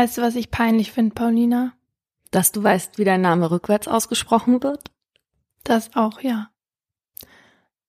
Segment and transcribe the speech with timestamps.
[0.00, 1.74] Weißt du, was ich peinlich finde, Paulina?
[2.30, 4.90] Dass du weißt, wie dein Name rückwärts ausgesprochen wird?
[5.62, 6.48] Das auch, ja.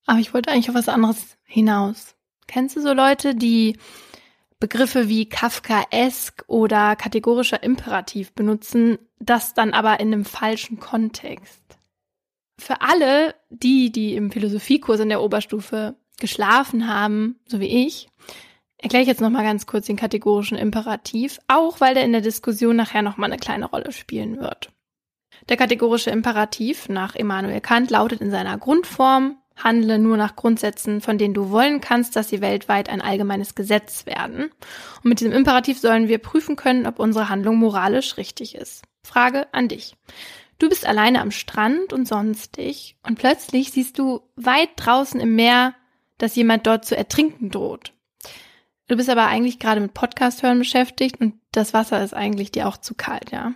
[0.06, 2.16] Aber ich wollte eigentlich auf was anderes hinaus.
[2.48, 3.78] Kennst du so Leute, die
[4.60, 11.64] Begriffe wie Kafkaesk oder kategorischer Imperativ benutzen, das dann aber in einem falschen Kontext?
[12.58, 18.10] Für alle die, die im Philosophiekurs in der Oberstufe geschlafen haben, so wie ich,
[18.82, 22.76] erkläre ich jetzt nochmal ganz kurz den kategorischen Imperativ, auch weil der in der Diskussion
[22.76, 24.72] nachher nochmal eine kleine Rolle spielen wird.
[25.50, 31.18] Der kategorische Imperativ nach Immanuel Kant lautet in seiner Grundform Handle nur nach Grundsätzen, von
[31.18, 34.50] denen du wollen kannst, dass sie weltweit ein allgemeines Gesetz werden.
[35.04, 38.84] Und mit diesem Imperativ sollen wir prüfen können, ob unsere Handlung moralisch richtig ist.
[39.04, 39.96] Frage an dich.
[40.58, 45.74] Du bist alleine am Strand und sonstig und plötzlich siehst du weit draußen im Meer,
[46.18, 47.94] dass jemand dort zu ertrinken droht.
[48.92, 52.68] Du bist aber eigentlich gerade mit Podcast hören beschäftigt und das Wasser ist eigentlich dir
[52.68, 53.54] auch zu kalt, ja.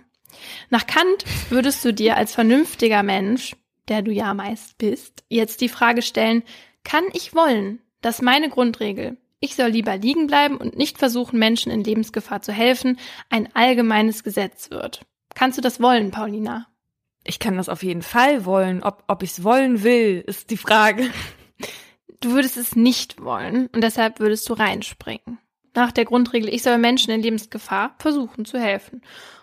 [0.70, 3.54] Nach Kant würdest du dir als vernünftiger Mensch
[3.88, 6.42] der du ja meist bist, jetzt die Frage stellen,
[6.84, 11.70] kann ich wollen, dass meine Grundregel, ich soll lieber liegen bleiben und nicht versuchen, Menschen
[11.70, 12.98] in Lebensgefahr zu helfen,
[13.28, 15.02] ein allgemeines Gesetz wird?
[15.34, 16.66] Kannst du das wollen, Paulina?
[17.24, 18.82] Ich kann das auf jeden Fall wollen.
[18.82, 21.10] Ob, ob ich es wollen will, ist die Frage.
[22.26, 25.38] Du würdest es nicht wollen und deshalb würdest du reinspringen.
[25.76, 29.02] Nach der Grundregel, ich soll Menschen in Lebensgefahr versuchen zu helfen.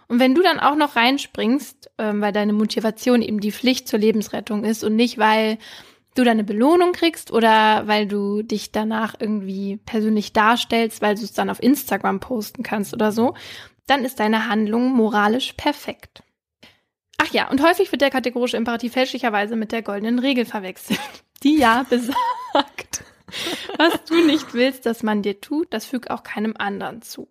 [0.10, 4.00] Und wenn du dann auch noch reinspringst, ähm, weil deine Motivation eben die Pflicht zur
[4.00, 5.60] Lebensrettung ist und nicht, weil
[6.16, 11.32] du deine Belohnung kriegst oder weil du dich danach irgendwie persönlich darstellst, weil du es
[11.32, 13.34] dann auf Instagram posten kannst oder so,
[13.88, 16.22] dann ist deine Handlung moralisch perfekt.
[17.24, 21.00] Ach ja, und häufig wird der kategorische Imperativ fälschlicherweise mit der goldenen Regel verwechselt,
[21.44, 23.04] die ja besagt,
[23.78, 27.30] was du nicht willst, dass man dir tut, das fügt auch keinem anderen zu.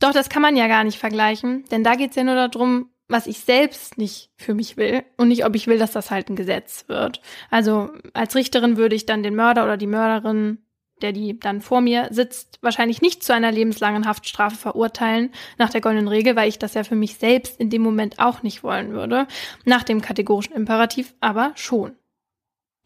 [0.00, 3.26] Doch das kann man ja gar nicht vergleichen, denn da geht's ja nur darum, was
[3.26, 6.36] ich selbst nicht für mich will und nicht, ob ich will, dass das halt ein
[6.36, 7.20] Gesetz wird.
[7.50, 10.58] Also als Richterin würde ich dann den Mörder oder die Mörderin,
[11.02, 15.80] der die dann vor mir sitzt, wahrscheinlich nicht zu einer lebenslangen Haftstrafe verurteilen nach der
[15.80, 18.92] goldenen Regel, weil ich das ja für mich selbst in dem Moment auch nicht wollen
[18.92, 19.26] würde.
[19.64, 21.96] Nach dem kategorischen Imperativ aber schon.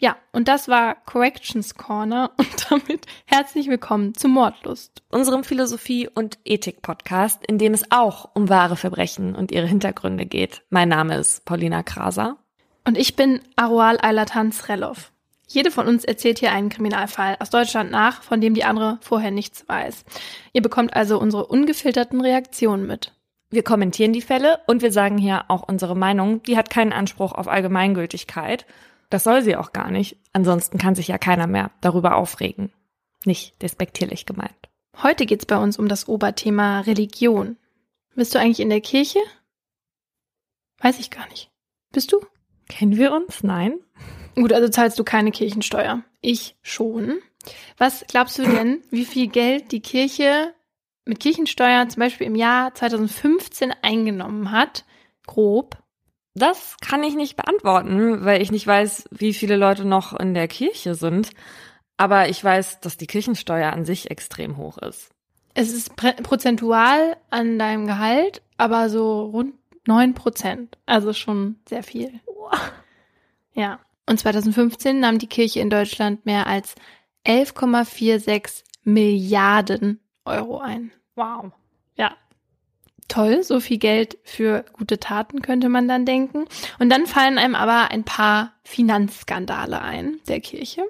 [0.02, 5.02] Ja, und das war Corrections Corner und damit herzlich willkommen zu Mordlust.
[5.10, 10.62] Unserem Philosophie- und Ethik-Podcast, in dem es auch um wahre Verbrechen und ihre Hintergründe geht.
[10.70, 12.38] Mein Name ist Paulina Kraser.
[12.84, 15.12] Und ich bin Arual Ailatan Srelov.
[15.52, 19.30] Jede von uns erzählt hier einen Kriminalfall aus Deutschland nach, von dem die andere vorher
[19.30, 20.04] nichts weiß.
[20.54, 23.12] Ihr bekommt also unsere ungefilterten Reaktionen mit.
[23.50, 26.42] Wir kommentieren die Fälle und wir sagen hier auch unsere Meinung.
[26.44, 28.64] Die hat keinen Anspruch auf Allgemeingültigkeit.
[29.10, 30.16] Das soll sie auch gar nicht.
[30.32, 32.72] Ansonsten kann sich ja keiner mehr darüber aufregen.
[33.26, 34.70] Nicht despektierlich gemeint.
[35.02, 37.58] Heute geht's bei uns um das Oberthema Religion.
[38.14, 39.18] Bist du eigentlich in der Kirche?
[40.78, 41.50] Weiß ich gar nicht.
[41.92, 42.24] Bist du?
[42.70, 43.42] Kennen wir uns?
[43.42, 43.78] Nein.
[44.34, 46.02] Gut, also zahlst du keine Kirchensteuer.
[46.20, 47.18] Ich schon.
[47.76, 50.54] Was glaubst du denn, wie viel Geld die Kirche
[51.04, 54.84] mit Kirchensteuer zum Beispiel im Jahr 2015 eingenommen hat?
[55.26, 55.78] Grob.
[56.34, 60.48] Das kann ich nicht beantworten, weil ich nicht weiß, wie viele Leute noch in der
[60.48, 61.30] Kirche sind.
[61.98, 65.10] Aber ich weiß, dass die Kirchensteuer an sich extrem hoch ist.
[65.54, 69.54] Es ist prozentual an deinem Gehalt, aber so rund
[69.86, 70.78] neun Prozent.
[70.86, 72.20] Also schon sehr viel.
[73.52, 73.78] Ja.
[74.06, 76.74] Und 2015 nahm die Kirche in Deutschland mehr als
[77.26, 80.92] 11,46 Milliarden Euro ein.
[81.14, 81.52] Wow.
[81.96, 82.16] Ja,
[83.12, 86.46] toll, so viel Geld für gute Taten könnte man dann denken.
[86.78, 90.84] Und dann fallen einem aber ein paar Finanzskandale ein der Kirche.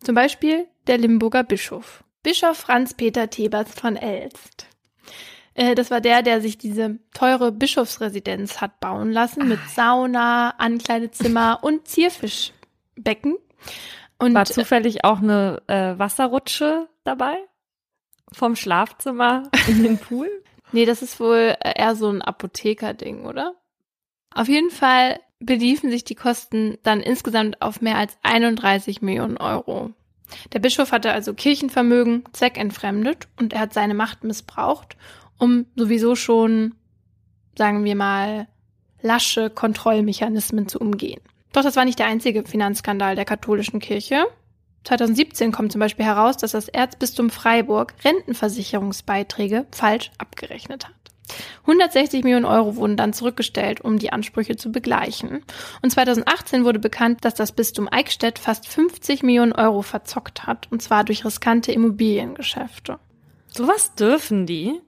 [0.00, 2.04] Zum Beispiel der Limburger Bischof.
[2.22, 4.66] Bischof Franz Peter Thebers von Elst.
[5.56, 11.60] Äh, das war der, der sich diese teure Bischofsresidenz hat bauen lassen mit Sauna, Ankleidezimmer
[11.62, 13.36] und Zierfischbecken.
[14.18, 17.36] Und war zufällig auch eine äh, Wasserrutsche dabei?
[18.32, 20.28] Vom Schlafzimmer in den Pool?
[20.72, 23.54] Nee, das ist wohl eher so ein Apotheker-Ding, oder?
[24.34, 29.92] Auf jeden Fall beliefen sich die Kosten dann insgesamt auf mehr als 31 Millionen Euro.
[30.52, 34.96] Der Bischof hatte also Kirchenvermögen zweckentfremdet und er hat seine Macht missbraucht,
[35.38, 36.74] um sowieso schon,
[37.56, 38.48] sagen wir mal,
[39.02, 41.20] lasche Kontrollmechanismen zu umgehen.
[41.52, 44.26] Doch das war nicht der einzige Finanzskandal der katholischen Kirche.
[44.84, 50.94] 2017 kommt zum Beispiel heraus, dass das Erzbistum Freiburg Rentenversicherungsbeiträge falsch abgerechnet hat.
[51.62, 55.42] 160 Millionen Euro wurden dann zurückgestellt, um die Ansprüche zu begleichen.
[55.82, 60.82] Und 2018 wurde bekannt, dass das Bistum Eichstätt fast 50 Millionen Euro verzockt hat, und
[60.82, 62.98] zwar durch riskante Immobiliengeschäfte.
[63.48, 64.80] Sowas dürfen die?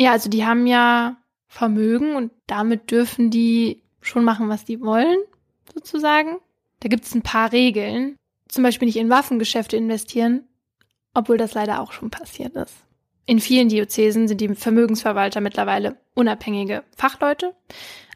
[0.00, 5.18] Ja, also die haben ja Vermögen und damit dürfen die schon machen, was die wollen,
[5.74, 6.38] sozusagen.
[6.80, 8.16] Da gibt es ein paar Regeln.
[8.48, 10.48] Zum Beispiel nicht in Waffengeschäfte investieren,
[11.12, 12.74] obwohl das leider auch schon passiert ist.
[13.26, 17.54] In vielen Diözesen sind die Vermögensverwalter mittlerweile unabhängige Fachleute,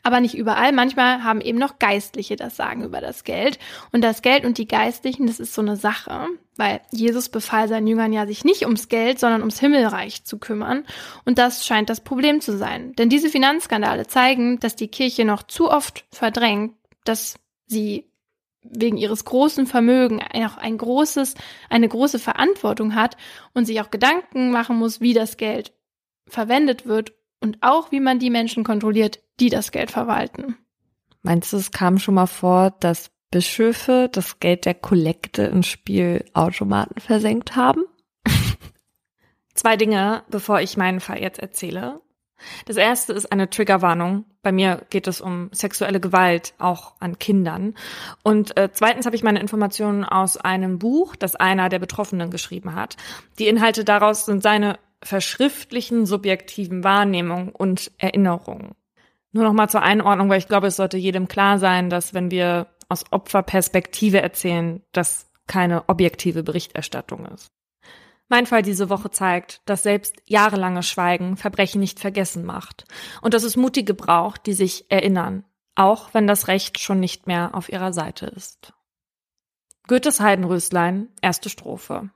[0.02, 0.72] aber nicht überall.
[0.72, 3.58] Manchmal haben eben noch Geistliche das Sagen über das Geld.
[3.92, 7.86] Und das Geld und die Geistlichen, das ist so eine Sache, weil Jesus befahl seinen
[7.86, 10.84] Jüngern ja, sich nicht ums Geld, sondern ums Himmelreich zu kümmern.
[11.24, 12.94] Und das scheint das Problem zu sein.
[12.94, 16.74] Denn diese Finanzskandale zeigen, dass die Kirche noch zu oft verdrängt,
[17.04, 17.36] dass
[17.66, 18.10] sie
[18.62, 21.34] wegen ihres großen Vermögen auch ein großes,
[21.68, 23.16] eine große Verantwortung hat
[23.52, 25.72] und sich auch Gedanken machen muss, wie das Geld
[26.26, 30.56] verwendet wird und auch wie man die Menschen kontrolliert, die das Geld verwalten.
[31.22, 37.00] Meinst du, es kam schon mal vor, dass Bischöfe das Geld der Kollekte in Spielautomaten
[37.00, 37.82] versenkt haben?
[39.54, 42.00] Zwei Dinge, bevor ich meinen Fall jetzt erzähle.
[42.66, 44.25] Das erste ist eine Triggerwarnung.
[44.42, 47.75] Bei mir geht es um sexuelle Gewalt, auch an Kindern.
[48.22, 52.76] Und äh, zweitens habe ich meine Informationen aus einem Buch, das einer der Betroffenen geschrieben
[52.76, 52.96] hat.
[53.40, 58.76] Die Inhalte daraus sind seine verschriftlichen subjektiven Wahrnehmungen und Erinnerungen.
[59.34, 62.31] Nur noch mal zur Einordnung, weil ich glaube, es sollte jedem klar sein, dass wenn
[62.31, 67.50] wir aus Opferperspektive erzählen, das keine objektive Berichterstattung ist.
[68.28, 72.84] Mein Fall diese Woche zeigt, dass selbst jahrelanges Schweigen Verbrechen nicht vergessen macht
[73.20, 75.44] und dass es Mutige braucht, die sich erinnern,
[75.75, 78.72] auch wenn das Recht schon nicht mehr auf ihrer Seite ist.
[79.86, 82.10] Goethes Heidenröslein, erste Strophe.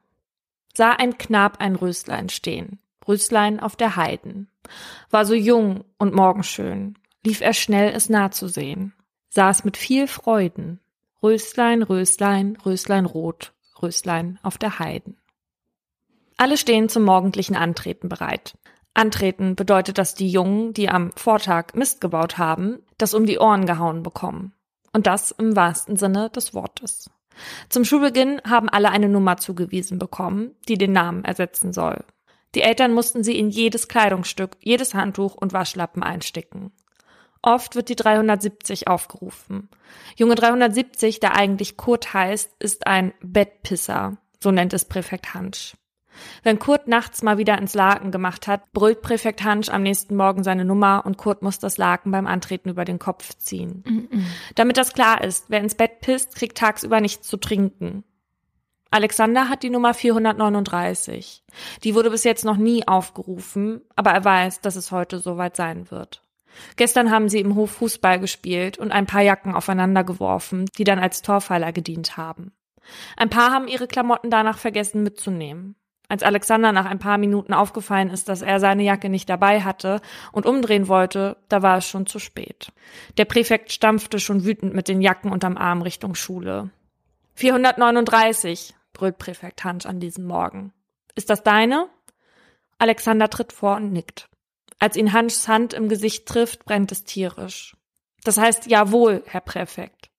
[0.75, 4.51] Sah ein Knab ein Röslein stehen, Röslein auf der Heiden,
[5.11, 6.95] war so jung und morgenschön,
[7.25, 8.95] lief er schnell es nah zu sehen,
[9.39, 10.81] saß mit viel Freuden,
[11.23, 15.17] Röslein, Röslein, Röslein rot, Röslein auf der Heiden.
[16.37, 18.59] Alle stehen zum morgendlichen Antreten bereit.
[18.95, 23.65] Antreten bedeutet, dass die Jungen, die am Vortag Mist gebaut haben, das um die Ohren
[23.65, 24.55] gehauen bekommen.
[24.93, 27.09] Und das im wahrsten Sinne des Wortes.
[27.69, 32.05] Zum Schulbeginn haben alle eine Nummer zugewiesen bekommen, die den Namen ersetzen soll.
[32.57, 36.73] Die Eltern mussten sie in jedes Kleidungsstück, jedes Handtuch und Waschlappen einstecken.
[37.43, 39.69] Oft wird die 370 aufgerufen.
[40.17, 45.77] Junge 370, der eigentlich Kurt heißt, ist ein Bettpisser, so nennt es Präfekt Hansch.
[46.43, 50.43] Wenn Kurt nachts mal wieder ins Laken gemacht hat, brüllt Präfekt Hansch am nächsten Morgen
[50.43, 53.85] seine Nummer und Kurt muss das Laken beim Antreten über den Kopf ziehen.
[53.87, 54.25] Mm -mm.
[54.57, 58.05] Damit das klar ist, wer ins Bett pisst, kriegt tagsüber nichts zu trinken.
[58.91, 61.45] Alexander hat die Nummer 439.
[61.85, 65.91] Die wurde bis jetzt noch nie aufgerufen, aber er weiß, dass es heute soweit sein
[65.91, 66.23] wird.
[66.77, 70.99] Gestern haben sie im Hof Fußball gespielt und ein paar Jacken aufeinander geworfen, die dann
[70.99, 72.53] als Torpfeiler gedient haben.
[73.17, 75.77] Ein paar haben ihre Klamotten danach vergessen mitzunehmen.
[76.11, 80.01] Als Alexander nach ein paar Minuten aufgefallen ist, dass er seine Jacke nicht dabei hatte
[80.33, 82.73] und umdrehen wollte, da war es schon zu spät.
[83.19, 86.71] Der Präfekt stampfte schon wütend mit den Jacken unterm Arm Richtung Schule.
[87.35, 90.73] 439, brüllt Präfekt Hansch an diesem Morgen.
[91.15, 91.89] Ist das deine?
[92.79, 94.31] Alexander tritt vor und nickt.
[94.79, 97.77] Als ihn Hanschs Hand im Gesicht trifft, brennt es tierisch.
[98.25, 100.11] Das heißt jawohl, Herr Präfekt.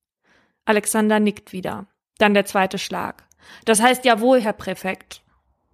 [0.66, 1.88] Alexander nickt wieder.
[2.18, 3.24] Dann der zweite Schlag.
[3.66, 5.24] Das heißt jawohl, Herr Präfekt.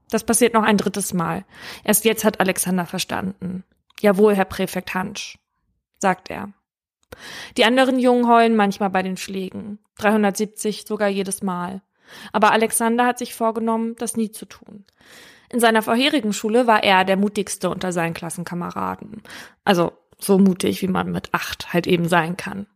[0.10, 1.46] Das passiert noch ein drittes Mal.
[1.84, 3.63] Erst jetzt hat Alexander verstanden.
[4.00, 5.39] Jawohl, Herr Präfekt Hansch,
[6.00, 6.54] sagt er.
[7.58, 9.80] Die anderen Jungen heulen manchmal bei den Schlägen.
[9.98, 11.82] 370 sogar jedes Mal.
[12.32, 14.86] Aber Alexander hat sich vorgenommen, das nie zu tun.
[15.50, 19.22] In seiner vorherigen Schule war er der mutigste unter seinen Klassenkameraden.
[19.64, 22.68] Also so mutig, wie man mit acht halt eben sein kann.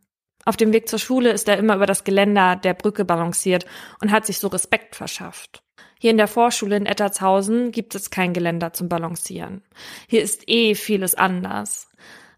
[0.44, 3.66] Auf dem Weg zur Schule ist er immer über das Geländer der Brücke balanciert
[4.00, 5.62] und hat sich so Respekt verschafft.
[5.98, 9.62] Hier in der Vorschule in Ettertshausen gibt es kein Geländer zum Balancieren.
[10.08, 11.88] Hier ist eh vieles anders.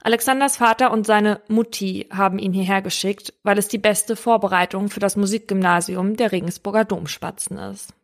[0.02, 4.98] Alexanders Vater und seine Mutti haben ihn hierher geschickt, weil es die beste Vorbereitung für
[4.98, 7.94] das Musikgymnasium der Regensburger Domspatzen ist.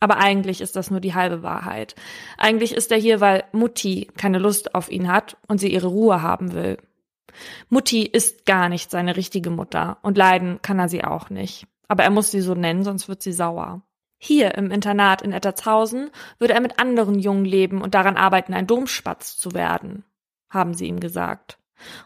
[0.00, 1.94] Aber eigentlich ist das nur die halbe Wahrheit.
[2.36, 6.22] Eigentlich ist er hier, weil Mutti keine Lust auf ihn hat und sie ihre Ruhe
[6.22, 6.78] haben will.
[7.68, 11.66] Mutti ist gar nicht seine richtige Mutter und leiden kann er sie auch nicht.
[11.88, 13.82] Aber er muss sie so nennen, sonst wird sie sauer.
[14.18, 18.66] Hier im Internat in Ettertshausen würde er mit anderen Jungen leben und daran arbeiten, ein
[18.66, 20.04] Domspatz zu werden,
[20.48, 21.58] haben sie ihm gesagt.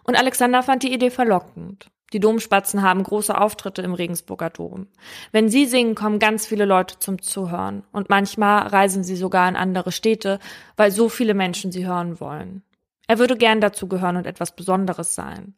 [0.02, 1.90] Und Alexander fand die Idee verlockend.
[2.12, 4.87] Die Domspatzen haben große Auftritte im Regensburger Dom.
[5.31, 7.85] Wenn sie singen, kommen ganz viele Leute zum Zuhören.
[7.93, 10.38] Und manchmal reisen sie sogar in andere Städte,
[10.77, 12.62] weil so viele Menschen sie hören wollen.
[13.11, 15.55] Er würde gern dazugehören und etwas Besonderes sein.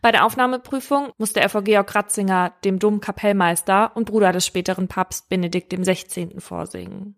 [0.00, 5.28] Bei der Aufnahmeprüfung musste er vor Georg Ratzinger, dem Domkapellmeister und Bruder des späteren Papst
[5.28, 6.36] Benedikt XVI.
[6.38, 7.16] vorsingen.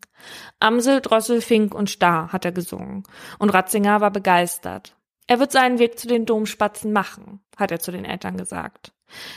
[0.58, 3.04] Amsel, Drossel, Fink und Star hat er gesungen.
[3.38, 4.95] Und Ratzinger war begeistert.
[5.26, 8.92] Er wird seinen Weg zu den Domspatzen machen, hat er zu den Eltern gesagt.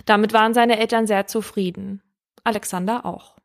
[0.06, 2.02] Damit waren seine Eltern sehr zufrieden.
[2.44, 3.36] Alexander auch.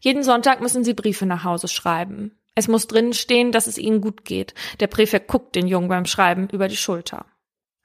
[0.00, 2.38] Jeden Sonntag müssen sie Briefe nach Hause schreiben.
[2.54, 4.54] Es muss drinnen stehen, dass es ihnen gut geht.
[4.80, 7.26] Der Präfekt guckt den Jungen beim Schreiben über die Schulter.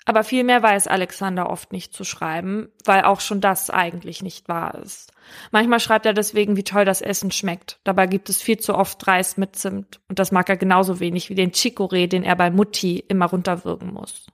[0.06, 4.50] Aber viel mehr weiß Alexander oft nicht zu schreiben, weil auch schon das eigentlich nicht
[4.50, 5.12] wahr ist.
[5.52, 7.80] Manchmal schreibt er deswegen, wie toll das Essen schmeckt.
[7.84, 10.02] Dabei gibt es viel zu oft Reis mit Zimt.
[10.10, 13.94] Und das mag er genauso wenig wie den Chicorée, den er bei Mutti immer runterwürgen
[13.94, 14.28] muss.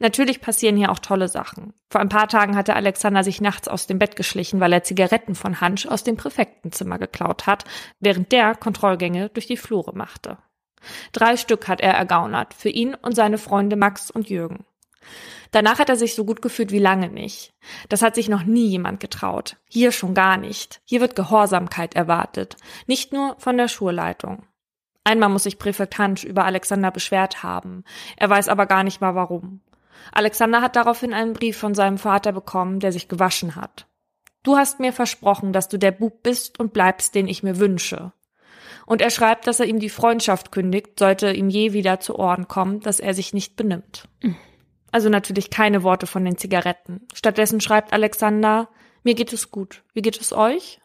[0.00, 1.72] Natürlich passieren hier auch tolle Sachen.
[1.90, 5.34] Vor ein paar Tagen hatte Alexander sich nachts aus dem Bett geschlichen, weil er Zigaretten
[5.34, 7.64] von Hansch aus dem Präfektenzimmer geklaut hat,
[7.98, 10.38] während der Kontrollgänge durch die Flure machte.
[11.12, 14.64] Drei Stück hat er ergaunert, für ihn und seine Freunde Max und Jürgen.
[15.50, 17.54] Danach hat er sich so gut gefühlt wie lange nicht.
[17.88, 19.56] Das hat sich noch nie jemand getraut.
[19.68, 20.80] Hier schon gar nicht.
[20.84, 22.56] Hier wird Gehorsamkeit erwartet.
[22.86, 24.44] Nicht nur von der Schulleitung.
[25.04, 27.84] Einmal muss sich Präfekt Hansch über Alexander beschwert haben.
[28.16, 29.60] Er weiß aber gar nicht mal warum.
[30.12, 33.86] Alexander hat daraufhin einen Brief von seinem Vater bekommen, der sich gewaschen hat.
[34.42, 38.12] Du hast mir versprochen, dass du der Bub bist und bleibst, den ich mir wünsche.
[38.86, 42.48] Und er schreibt, dass er ihm die Freundschaft kündigt, sollte ihm je wieder zu Ohren
[42.48, 44.08] kommen, dass er sich nicht benimmt.
[44.22, 44.36] Mhm.
[44.90, 47.06] Also natürlich keine Worte von den Zigaretten.
[47.14, 48.68] Stattdessen schreibt Alexander,
[49.02, 49.82] mir geht es gut.
[49.92, 50.80] Wie geht es euch?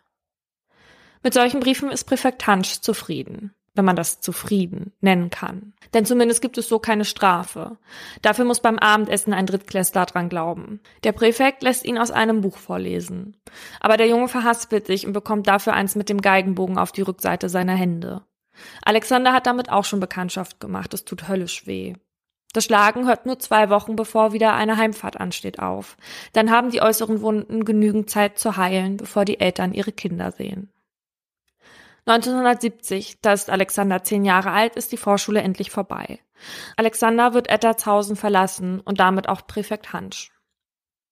[1.23, 5.73] Mit solchen Briefen ist Präfekt Hansch zufrieden, wenn man das zufrieden nennen kann.
[5.93, 7.77] Denn zumindest gibt es so keine Strafe.
[8.21, 10.81] Dafür muss beim Abendessen ein Drittklässler dran glauben.
[11.05, 13.37] Der Präfekt lässt ihn aus einem Buch vorlesen.
[13.79, 17.47] Aber der Junge verhaspelt sich und bekommt dafür eins mit dem Geigenbogen auf die Rückseite
[17.47, 18.25] seiner Hände.
[18.83, 20.93] Alexander hat damit auch schon Bekanntschaft gemacht.
[20.93, 21.95] Es tut höllisch weh.
[22.53, 25.97] Das Schlagen hört nur zwei Wochen bevor wieder eine Heimfahrt ansteht auf.
[26.33, 30.71] Dann haben die äußeren Wunden genügend Zeit zu heilen, bevor die Eltern ihre Kinder sehen.
[32.05, 36.19] 1970, da ist Alexander zehn Jahre alt, ist die Vorschule endlich vorbei.
[36.75, 40.31] Alexander wird Ettertshausen verlassen und damit auch Präfekt Hansch.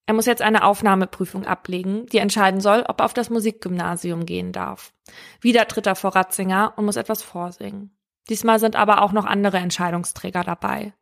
[0.06, 4.52] Er muss jetzt eine Aufnahmeprüfung ablegen, die entscheiden soll, ob er auf das Musikgymnasium gehen
[4.52, 4.92] darf.
[5.40, 7.96] Wieder tritt er vor Ratzinger und muss etwas vorsingen.
[8.28, 10.92] Diesmal sind aber auch noch andere Entscheidungsträger dabei.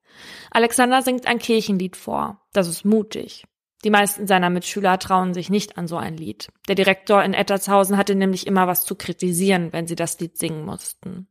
[0.50, 2.40] Alexander singt ein Kirchenlied vor.
[2.52, 3.44] Das ist mutig.
[3.84, 6.48] Die meisten seiner Mitschüler trauen sich nicht an so ein Lied.
[6.68, 10.64] Der Direktor in Ettershausen hatte nämlich immer was zu kritisieren, wenn sie das Lied singen
[10.64, 11.28] mussten.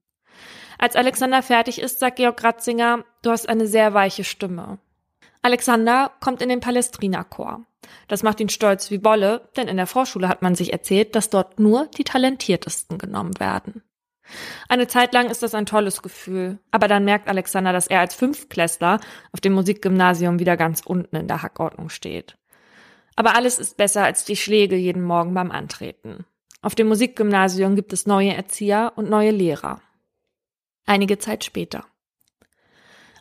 [0.80, 4.80] Als Alexander fertig ist, sagt Georg Ratzinger, du hast eine sehr weiche Stimme.
[5.42, 7.66] Alexander kommt in den Palestrina-Chor.
[8.08, 11.30] Das macht ihn stolz wie Bolle, denn in der Vorschule hat man sich erzählt, dass
[11.30, 13.84] dort nur die Talentiertesten genommen werden.
[14.68, 18.16] Eine Zeit lang ist das ein tolles Gefühl, aber dann merkt Alexander, dass er als
[18.16, 19.00] Fünftklässler
[19.32, 22.38] auf dem Musikgymnasium wieder ganz unten in der Hackordnung steht.
[23.16, 26.26] Aber alles ist besser als die Schläge jeden Morgen beim Antreten.
[26.62, 29.82] Auf dem Musikgymnasium gibt es neue Erzieher und neue Lehrer.
[30.86, 31.86] Einige Zeit später.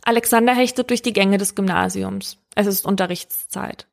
[0.03, 2.39] Alexander hechtet durch die Gänge des Gymnasiums.
[2.55, 3.87] Es ist Unterrichtszeit.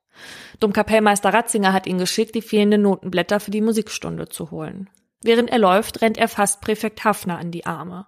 [0.59, 4.89] Domkapellmeister Ratzinger hat ihn geschickt, die fehlenden Notenblätter für die Musikstunde zu holen.
[5.25, 8.05] Während er läuft, rennt er fast Präfekt Hafner an die Arme.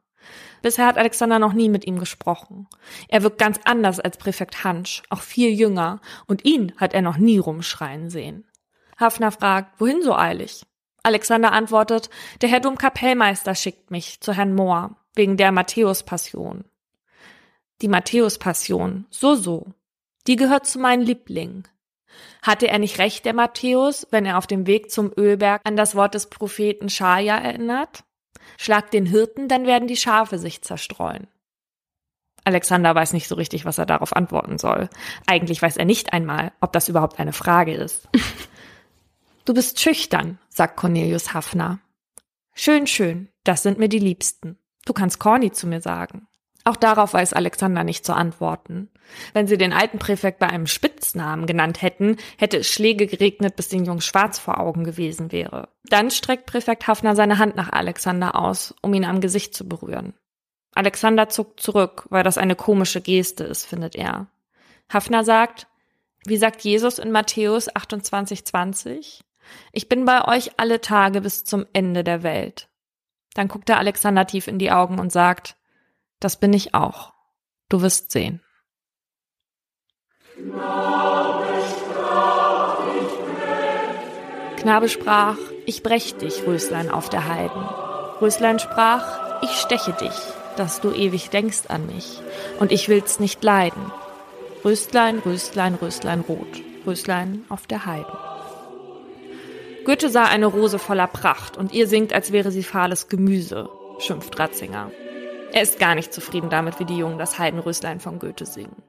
[0.62, 2.68] Bisher hat Alexander noch nie mit ihm gesprochen.
[3.08, 7.18] Er wirkt ganz anders als Präfekt Hansch, auch viel jünger, und ihn hat er noch
[7.18, 8.46] nie rumschreien sehen.
[9.00, 10.64] Hafner fragt, wohin so eilig?
[11.02, 16.66] Alexander antwortet, der Herr Domkapellmeister schickt mich zu Herrn Mohr, wegen der Matthäus-Passion.
[17.82, 19.74] Die Matthäus-Passion, so so.
[20.28, 21.68] Die gehört zu meinen Lieblingen.
[22.42, 25.96] Hatte er nicht recht, der Matthäus, wenn er auf dem Weg zum Ölberg an das
[25.96, 28.04] Wort des Propheten Schaja erinnert?
[28.58, 31.28] Schlag den Hirten, dann werden die Schafe sich zerstreuen.
[32.44, 34.90] Alexander weiß nicht so richtig, was er darauf antworten soll.
[35.26, 38.08] Eigentlich weiß er nicht einmal, ob das überhaupt eine Frage ist.
[39.46, 41.80] du bist schüchtern, sagt Cornelius Hafner.
[42.54, 44.58] Schön, schön, das sind mir die Liebsten.
[44.86, 46.28] Du kannst Corny zu mir sagen.
[46.68, 48.90] Auch darauf weiß Alexander nicht zu antworten.
[49.32, 53.70] Wenn sie den alten Präfekt bei einem Spitznamen genannt hätten, hätte es Schläge geregnet, bis
[53.70, 55.70] den Jungen schwarz vor Augen gewesen wäre.
[55.86, 60.14] Dann streckt Präfekt Hafner seine Hand nach Alexander aus, um ihn am Gesicht zu berühren.
[60.76, 64.28] Alexander zuckt zurück, weil das eine komische Geste ist, findet er.
[64.92, 65.68] Hafner sagt,
[66.26, 69.22] wie sagt Jesus in Matthäus 28,20?
[69.72, 72.68] Ich bin bei euch alle Tage bis zum Ende der Welt.
[73.36, 75.56] Dann guckt er Alexander tief in die Augen und sagt,
[76.20, 77.14] das bin ich auch.
[77.70, 78.42] Du wirst sehen.
[84.58, 87.64] Knabe sprach, ich brech dich, Röslein auf der Heiden.
[88.22, 90.14] Röslein sprach, ich steche dich,
[90.56, 92.22] dass du ewig denkst an mich,
[92.60, 93.92] und ich will's nicht leiden.
[94.66, 98.18] Röslein, Röslein, Röslein rot, Röslein auf der Heiden.
[99.86, 103.70] Goethe sah eine Rose voller Pracht, und ihr singt, als wäre sie fahles Gemüse,
[104.00, 104.92] schimpft Ratzinger.
[105.54, 108.84] Er ist gar nicht zufrieden damit, wie die Jungen das Heidenröslein von Goethe singen.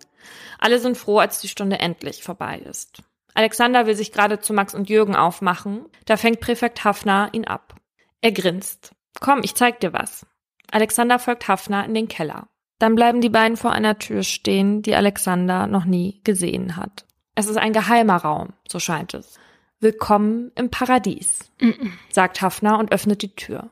[0.59, 3.03] Alle sind froh, als die Stunde endlich vorbei ist.
[3.35, 7.77] Alexander will sich gerade zu Max und Jürgen aufmachen, da fängt Präfekt Hafner ihn ab.
[8.21, 8.93] Er grinst.
[9.21, 10.27] Komm, ich zeig dir was.
[10.71, 12.49] Alexander folgt Hafner in den Keller.
[12.79, 17.07] Dann bleiben die beiden vor einer Tür stehen, die Alexander noch nie gesehen hat.
[17.35, 19.39] Es ist ein geheimer Raum, so scheint es.
[19.81, 21.53] Willkommen im Paradies,
[22.11, 23.71] sagt Hafner und öffnet die Tür.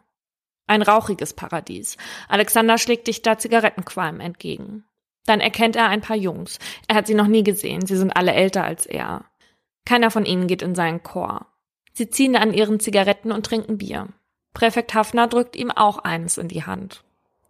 [0.66, 1.96] Ein rauchiges Paradies.
[2.28, 4.84] Alexander schlägt dichter Zigarettenqualm entgegen.
[5.26, 6.58] Dann erkennt er ein paar Jungs.
[6.88, 7.86] Er hat sie noch nie gesehen.
[7.86, 9.24] Sie sind alle älter als er.
[9.84, 11.46] Keiner von ihnen geht in seinen Chor.
[11.92, 14.08] Sie ziehen an ihren Zigaretten und trinken Bier.
[14.54, 17.04] Präfekt Hafner drückt ihm auch eines in die Hand.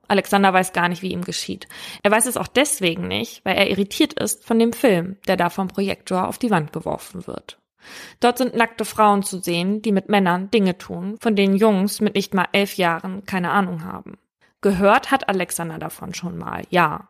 [0.08, 1.66] Alexander weiß gar nicht, wie ihm geschieht.
[2.02, 5.50] Er weiß es auch deswegen nicht, weil er irritiert ist von dem Film, der da
[5.50, 7.58] vom Projektor auf die Wand geworfen wird.
[8.20, 12.14] Dort sind nackte Frauen zu sehen, die mit Männern Dinge tun, von denen Jungs mit
[12.14, 14.18] nicht mal elf Jahren keine Ahnung haben.
[14.60, 17.08] Gehört hat Alexander davon schon mal, ja.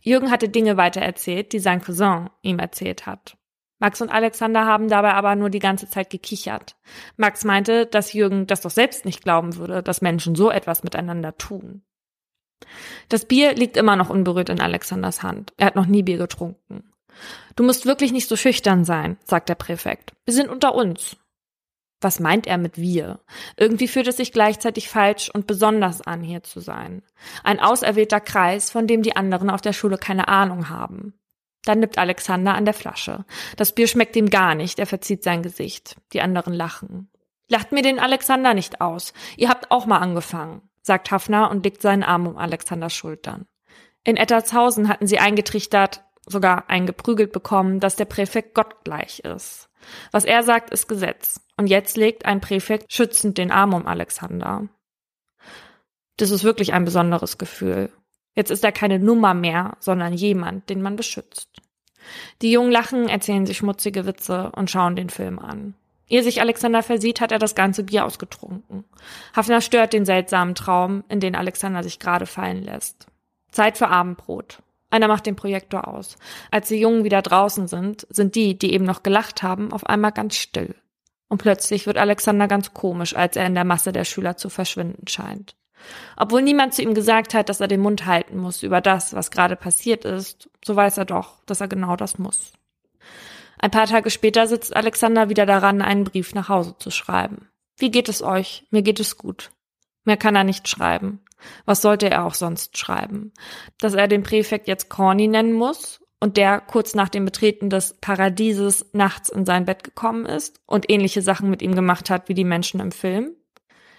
[0.00, 3.36] Jürgen hatte Dinge weitererzählt, die sein Cousin ihm erzählt hat.
[3.78, 6.76] Max und Alexander haben dabei aber nur die ganze Zeit gekichert.
[7.16, 11.36] Max meinte, dass Jürgen das doch selbst nicht glauben würde, dass Menschen so etwas miteinander
[11.36, 11.82] tun.
[13.08, 15.52] Das Bier liegt immer noch unberührt in Alexanders Hand.
[15.56, 16.92] Er hat noch nie Bier getrunken.
[17.56, 20.12] Du musst wirklich nicht so schüchtern sein, sagt der Präfekt.
[20.24, 21.16] Wir sind unter uns.
[22.00, 23.20] Was meint er mit wir?
[23.56, 27.02] Irgendwie fühlt es sich gleichzeitig falsch und besonders an, hier zu sein.
[27.42, 31.14] Ein auserwählter Kreis, von dem die anderen auf der Schule keine Ahnung haben.
[31.64, 33.24] Dann nippt Alexander an der Flasche.
[33.56, 35.96] Das Bier schmeckt ihm gar nicht, er verzieht sein Gesicht.
[36.12, 37.10] Die anderen lachen.
[37.48, 39.12] Lacht mir den Alexander nicht aus.
[39.36, 43.46] Ihr habt auch mal angefangen, sagt Hafner und legt seinen Arm um Alexanders Schultern.
[44.04, 49.68] In Ettertshausen hatten sie eingetrichtert, sogar eingeprügelt bekommen, dass der Präfekt gottgleich ist.
[50.10, 51.40] Was er sagt, ist Gesetz.
[51.56, 54.68] Und jetzt legt ein Präfekt schützend den Arm um Alexander.
[56.16, 57.90] Das ist wirklich ein besonderes Gefühl.
[58.34, 61.48] Jetzt ist er keine Nummer mehr, sondern jemand, den man beschützt.
[62.42, 65.74] Die Jungen lachen, erzählen sich schmutzige Witze und schauen den Film an.
[66.08, 68.84] Ehe sich Alexander versieht, hat er das ganze Bier ausgetrunken.
[69.36, 73.06] Hafner stört den seltsamen Traum, in den Alexander sich gerade fallen lässt.
[73.50, 74.62] Zeit für Abendbrot.
[74.90, 76.16] Einer macht den Projektor aus.
[76.50, 80.12] Als die Jungen wieder draußen sind, sind die, die eben noch gelacht haben, auf einmal
[80.12, 80.74] ganz still.
[81.28, 85.06] Und plötzlich wird Alexander ganz komisch, als er in der Masse der Schüler zu verschwinden
[85.06, 85.56] scheint.
[86.16, 89.30] Obwohl niemand zu ihm gesagt hat, dass er den Mund halten muss über das, was
[89.30, 92.52] gerade passiert ist, so weiß er doch, dass er genau das muss.
[93.58, 97.48] Ein paar Tage später sitzt Alexander wieder daran, einen Brief nach Hause zu schreiben.
[97.76, 98.64] Wie geht es euch?
[98.70, 99.50] Mir geht es gut.
[100.04, 101.20] Mehr kann er nicht schreiben.
[101.64, 103.32] Was sollte er auch sonst schreiben?
[103.78, 107.94] Dass er den Präfekt jetzt Corny nennen muss und der kurz nach dem Betreten des
[108.00, 112.34] Paradieses nachts in sein Bett gekommen ist und ähnliche Sachen mit ihm gemacht hat wie
[112.34, 113.32] die Menschen im Film?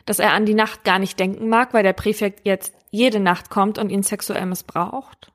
[0.05, 3.49] Dass er an die Nacht gar nicht denken mag, weil der Präfekt jetzt jede Nacht
[3.49, 5.31] kommt und ihn sexuell missbraucht?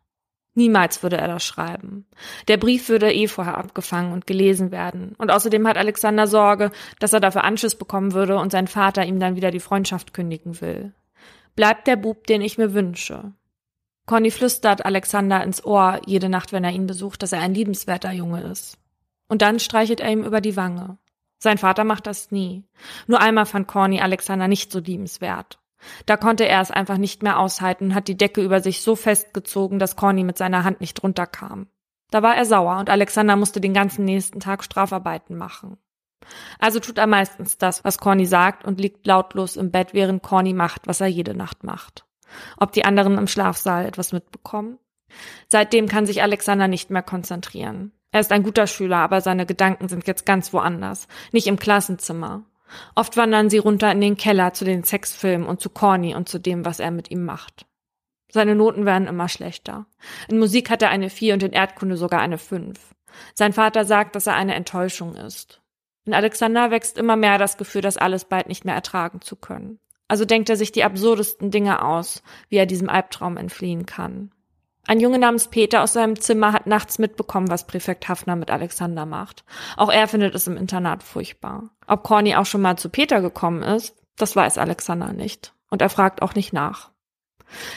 [0.56, 2.06] Niemals würde er das schreiben.
[2.46, 5.16] Der Brief würde eh vorher abgefangen und gelesen werden.
[5.18, 9.18] Und außerdem hat Alexander Sorge, dass er dafür Anschiss bekommen würde und sein Vater ihm
[9.18, 10.92] dann wieder die Freundschaft kündigen will
[11.54, 13.32] bleibt der Bub, den ich mir wünsche.
[14.06, 18.12] Conny flüstert Alexander ins Ohr jede Nacht, wenn er ihn besucht, dass er ein liebenswerter
[18.12, 18.78] Junge ist.
[19.28, 20.98] Und dann streichelt er ihm über die Wange.
[21.38, 22.64] Sein Vater macht das nie.
[23.06, 25.58] Nur einmal fand Corny Alexander nicht so liebenswert.
[26.06, 28.96] Da konnte er es einfach nicht mehr aushalten und hat die Decke über sich so
[28.96, 31.66] festgezogen, dass Corny mit seiner Hand nicht runterkam.
[32.10, 35.78] Da war er sauer und Alexander musste den ganzen nächsten Tag Strafarbeiten machen.
[36.58, 40.52] Also tut er meistens das, was Corny sagt und liegt lautlos im Bett, während Corny
[40.52, 42.04] macht, was er jede Nacht macht.
[42.56, 44.78] Ob die anderen im Schlafsaal etwas mitbekommen?
[45.48, 47.92] Seitdem kann sich Alexander nicht mehr konzentrieren.
[48.10, 52.44] Er ist ein guter Schüler, aber seine Gedanken sind jetzt ganz woanders, nicht im Klassenzimmer.
[52.94, 56.38] Oft wandern sie runter in den Keller zu den Sexfilmen und zu Corny und zu
[56.38, 57.66] dem, was er mit ihm macht.
[58.30, 59.86] Seine Noten werden immer schlechter.
[60.28, 62.94] In Musik hat er eine 4 und in Erdkunde sogar eine 5.
[63.34, 65.60] Sein Vater sagt, dass er eine Enttäuschung ist.
[66.04, 69.78] In Alexander wächst immer mehr das Gefühl, das alles bald nicht mehr ertragen zu können.
[70.06, 74.30] Also denkt er sich die absurdesten Dinge aus, wie er diesem Albtraum entfliehen kann.
[74.86, 79.06] Ein Junge namens Peter aus seinem Zimmer hat nachts mitbekommen, was Präfekt Hafner mit Alexander
[79.06, 79.44] macht.
[79.78, 81.70] Auch er findet es im Internat furchtbar.
[81.86, 85.54] Ob Corny auch schon mal zu Peter gekommen ist, das weiß Alexander nicht.
[85.70, 86.90] Und er fragt auch nicht nach.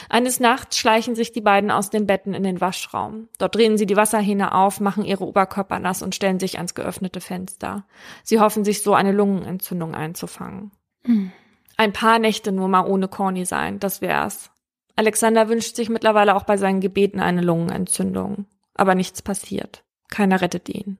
[0.08, 3.28] Eines Nachts schleichen sich die beiden aus den Betten in den Waschraum.
[3.38, 7.20] Dort drehen sie die Wasserhähne auf, machen ihre Oberkörper nass und stellen sich ans geöffnete
[7.20, 7.84] Fenster.
[8.22, 10.72] Sie hoffen, sich so eine Lungenentzündung einzufangen.
[11.04, 11.32] Mhm.
[11.76, 14.50] Ein paar Nächte nur mal ohne Corny sein, das wär's.
[14.96, 18.46] Alexander wünscht sich mittlerweile auch bei seinen Gebeten eine Lungenentzündung.
[18.74, 19.84] Aber nichts passiert.
[20.08, 20.98] Keiner rettet ihn.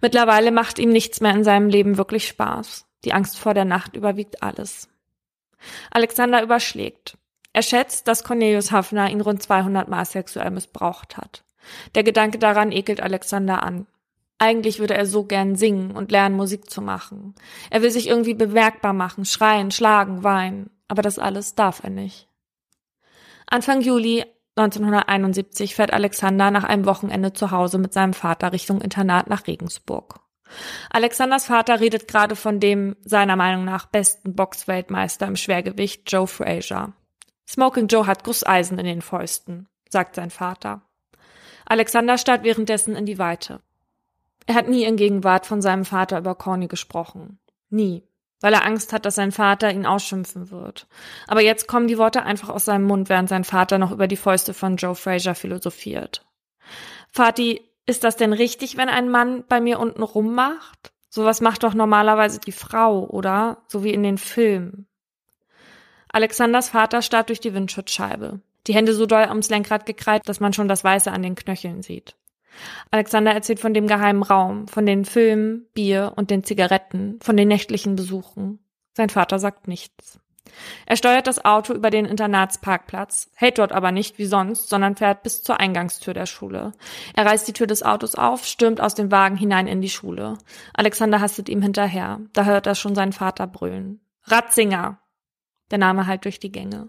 [0.00, 2.86] Mittlerweile macht ihm nichts mehr in seinem Leben wirklich Spaß.
[3.04, 4.88] Die Angst vor der Nacht überwiegt alles.
[5.90, 7.16] Alexander überschlägt.
[7.54, 11.44] Er schätzt, dass Cornelius Hafner ihn rund 200 Mal sexuell missbraucht hat.
[11.94, 13.86] Der Gedanke daran ekelt Alexander an.
[14.38, 17.36] Eigentlich würde er so gern singen und lernen, Musik zu machen.
[17.70, 20.68] Er will sich irgendwie bemerkbar machen, schreien, schlagen, weinen.
[20.88, 22.28] Aber das alles darf er nicht.
[23.46, 24.24] Anfang Juli
[24.56, 30.20] 1971 fährt Alexander nach einem Wochenende zu Hause mit seinem Vater Richtung Internat nach Regensburg.
[30.90, 36.92] Alexanders Vater redet gerade von dem seiner Meinung nach besten Boxweltmeister im Schwergewicht Joe Frazier.
[37.48, 40.82] Smoking Joe hat Gusseisen in den Fäusten, sagt sein Vater.
[41.66, 43.60] Alexander starrt währenddessen in die Weite.
[44.46, 47.38] Er hat nie in Gegenwart von seinem Vater über Corny gesprochen.
[47.70, 48.02] Nie
[48.44, 50.86] weil er Angst hat, dass sein Vater ihn ausschimpfen wird.
[51.26, 54.18] Aber jetzt kommen die Worte einfach aus seinem Mund, während sein Vater noch über die
[54.18, 56.26] Fäuste von Joe Frazier philosophiert.
[57.10, 60.92] Vati, ist das denn richtig, wenn ein Mann bei mir unten rummacht?
[61.08, 63.62] Sowas macht doch normalerweise die Frau, oder?
[63.66, 64.88] So wie in den Filmen.
[66.14, 68.38] Alexanders Vater starrt durch die Windschutzscheibe.
[68.68, 71.82] Die Hände so doll ums Lenkrad gekreit, dass man schon das Weiße an den Knöcheln
[71.82, 72.14] sieht.
[72.92, 77.48] Alexander erzählt von dem geheimen Raum, von den Filmen, Bier und den Zigaretten, von den
[77.48, 78.60] nächtlichen Besuchen.
[78.92, 80.20] Sein Vater sagt nichts.
[80.86, 85.24] Er steuert das Auto über den Internatsparkplatz, hält dort aber nicht wie sonst, sondern fährt
[85.24, 86.74] bis zur Eingangstür der Schule.
[87.16, 90.38] Er reißt die Tür des Autos auf, stürmt aus dem Wagen hinein in die Schule.
[90.74, 92.20] Alexander hastet ihm hinterher.
[92.32, 94.00] Da hört er schon seinen Vater brüllen.
[94.26, 95.00] Ratzinger!
[95.70, 96.88] Der Name halt durch die Gänge.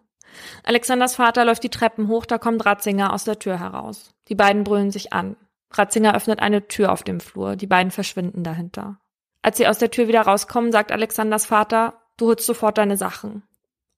[0.63, 4.13] Alexanders Vater läuft die Treppen hoch, da kommt Ratzinger aus der Tür heraus.
[4.27, 5.35] Die beiden brüllen sich an.
[5.71, 8.99] Ratzinger öffnet eine Tür auf dem Flur, die beiden verschwinden dahinter.
[9.41, 13.43] Als sie aus der Tür wieder rauskommen, sagt Alexanders Vater, du holst sofort deine Sachen.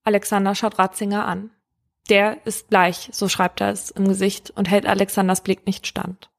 [0.03, 1.51] Alexander schaut Ratzinger an.
[2.09, 6.29] Der ist bleich, so schreibt er es im Gesicht und hält Alexanders Blick nicht stand.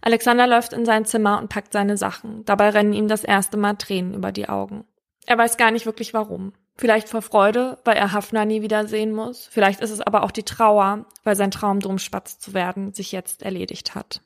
[0.00, 2.44] Alexander läuft in sein Zimmer und packt seine Sachen.
[2.44, 4.84] Dabei rennen ihm das erste Mal Tränen über die Augen.
[5.26, 6.52] Er weiß gar nicht wirklich warum.
[6.78, 9.48] Vielleicht vor Freude, weil er Hafner nie wiedersehen muss.
[9.50, 13.42] Vielleicht ist es aber auch die Trauer, weil sein Traum, Drumspatz zu werden, sich jetzt
[13.42, 14.22] erledigt hat.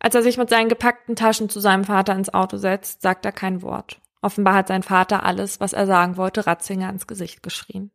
[0.00, 3.32] Als er sich mit seinen gepackten Taschen zu seinem Vater ins Auto setzt, sagt er
[3.32, 4.00] kein Wort.
[4.22, 7.90] Offenbar hat sein Vater alles, was er sagen wollte, Ratzinger ins Gesicht geschrien.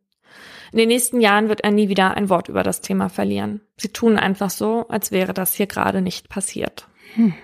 [0.70, 3.60] In den nächsten Jahren wird er nie wieder ein Wort über das Thema verlieren.
[3.76, 6.88] Sie tun einfach so, als wäre das hier gerade nicht passiert.
[7.14, 7.34] Hm.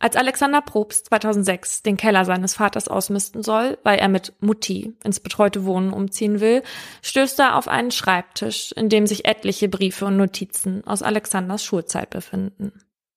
[0.00, 5.18] Als Alexander Probst 2006 den Keller seines Vaters ausmisten soll, weil er mit Mutti ins
[5.18, 6.62] betreute Wohnen umziehen will,
[7.02, 12.10] stößt er auf einen Schreibtisch, in dem sich etliche Briefe und Notizen aus Alexanders Schulzeit
[12.10, 12.72] befinden.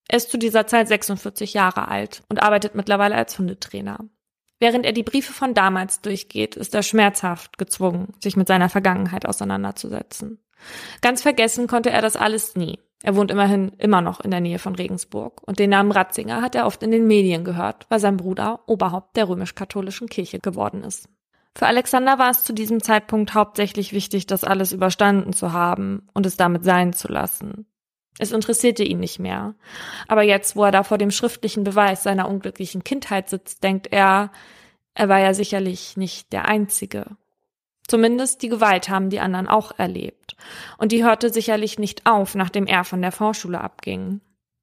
[0.08, 4.00] Er ist zu dieser Zeit 46 Jahre alt und arbeitet mittlerweile als Hundetrainer.
[4.60, 9.26] Während er die Briefe von damals durchgeht, ist er schmerzhaft gezwungen, sich mit seiner Vergangenheit
[9.26, 10.40] auseinanderzusetzen.
[11.02, 12.80] Ganz vergessen konnte er das alles nie.
[13.04, 16.56] Er wohnt immerhin immer noch in der Nähe von Regensburg und den Namen Ratzinger hat
[16.56, 21.10] er oft in den Medien gehört, weil sein Bruder Oberhaupt der römisch-katholischen Kirche geworden ist.
[21.56, 26.26] Für Alexander war es zu diesem Zeitpunkt hauptsächlich wichtig, das alles überstanden zu haben und
[26.26, 27.66] es damit sein zu lassen.
[28.20, 29.56] Es interessierte ihn nicht mehr.
[30.08, 34.32] Aber jetzt, wo er da vor dem schriftlichen Beweis seiner unglücklichen Kindheit sitzt, denkt er,
[34.94, 37.18] er war ja sicherlich nicht der Einzige.
[37.92, 40.38] Zumindest die Gewalt haben die anderen auch erlebt.
[40.78, 44.22] Und die hörte sicherlich nicht auf, nachdem er von der Vorschule abging.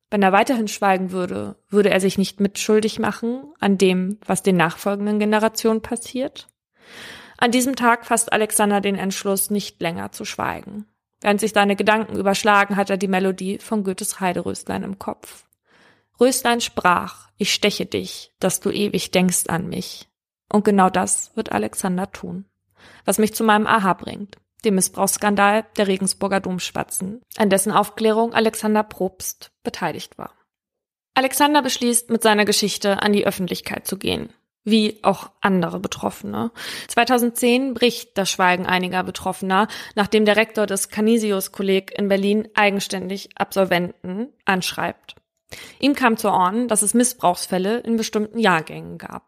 [0.08, 4.56] Wenn er weiterhin schweigen würde, würde er sich nicht mitschuldig machen an dem, was den
[4.56, 6.48] nachfolgenden Generationen passiert?
[7.36, 10.86] An diesem Tag fasst Alexander den Entschluss, nicht länger zu schweigen.
[11.20, 15.44] Während sich seine Gedanken überschlagen, hat er die Melodie von Goethes Heideröstlein im Kopf.
[16.18, 20.08] Röstlein sprach, ich steche dich, dass du ewig denkst an mich.
[20.50, 22.46] Und genau das wird Alexander tun.
[23.04, 28.82] Was mich zu meinem Aha bringt, dem Missbrauchsskandal der Regensburger Domspatzen, an dessen Aufklärung Alexander
[28.82, 30.34] Probst beteiligt war.
[31.14, 34.32] Alexander beschließt, mit seiner Geschichte an die Öffentlichkeit zu gehen
[34.70, 36.50] wie auch andere Betroffene.
[36.88, 44.28] 2010 bricht das Schweigen einiger Betroffener, nachdem der Rektor des Canisius-Kolleg in Berlin eigenständig Absolventen
[44.44, 45.16] anschreibt.
[45.78, 49.24] Ihm kam zu Ohren, dass es Missbrauchsfälle in bestimmten Jahrgängen gab.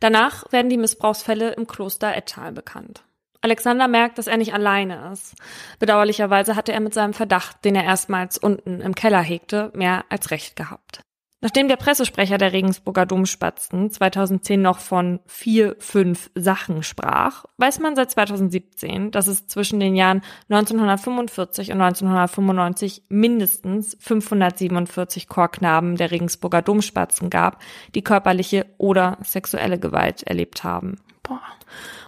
[0.00, 3.04] Danach werden die Missbrauchsfälle im Kloster Ettal bekannt.
[3.40, 5.34] Alexander merkt, dass er nicht alleine ist.
[5.78, 10.30] Bedauerlicherweise hatte er mit seinem Verdacht, den er erstmals unten im Keller hegte, mehr als
[10.30, 11.00] recht gehabt.
[11.40, 17.94] Nachdem der Pressesprecher der Regensburger Domspatzen 2010 noch von vier, fünf Sachen sprach, weiß man
[17.94, 26.60] seit 2017, dass es zwischen den Jahren 1945 und 1995 mindestens 547 Chorknaben der Regensburger
[26.60, 27.62] Domspatzen gab,
[27.94, 30.96] die körperliche oder sexuelle Gewalt erlebt haben.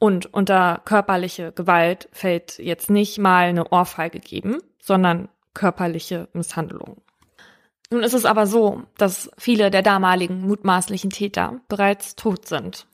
[0.01, 7.01] Und unter körperliche Gewalt fällt jetzt nicht mal eine Ohrfeige geben, sondern körperliche Misshandlung.
[7.93, 12.87] Nun ist es aber so, dass viele der damaligen mutmaßlichen Täter bereits tot sind.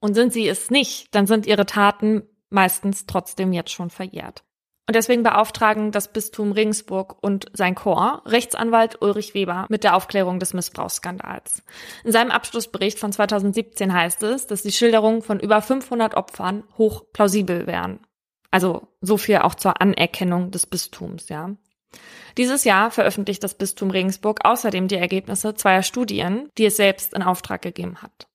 [0.00, 4.44] Und sind sie es nicht, dann sind ihre Taten meistens trotzdem jetzt schon verjährt.
[4.88, 10.40] Und deswegen beauftragen das Bistum Regensburg und sein Chor Rechtsanwalt Ulrich Weber mit der Aufklärung
[10.40, 11.62] des Missbrauchsskandals.
[12.04, 17.04] In seinem Abschlussbericht von 2017 heißt es, dass die Schilderungen von über 500 Opfern hoch
[17.12, 18.00] plausibel wären.
[18.50, 21.56] Also so viel auch zur Anerkennung des Bistums, ja.
[22.38, 27.22] Dieses Jahr veröffentlicht das Bistum Regensburg außerdem die Ergebnisse zweier Studien, die es selbst in
[27.22, 28.26] Auftrag gegeben hat.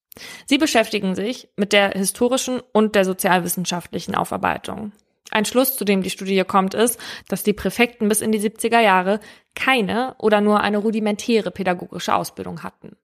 [0.45, 4.91] Sie beschäftigen sich mit der historischen und der sozialwissenschaftlichen Aufarbeitung.
[5.29, 8.79] Ein Schluss, zu dem die Studie kommt, ist, dass die Präfekten bis in die 70er
[8.79, 9.19] Jahre
[9.55, 12.95] keine oder nur eine rudimentäre pädagogische Ausbildung hatten.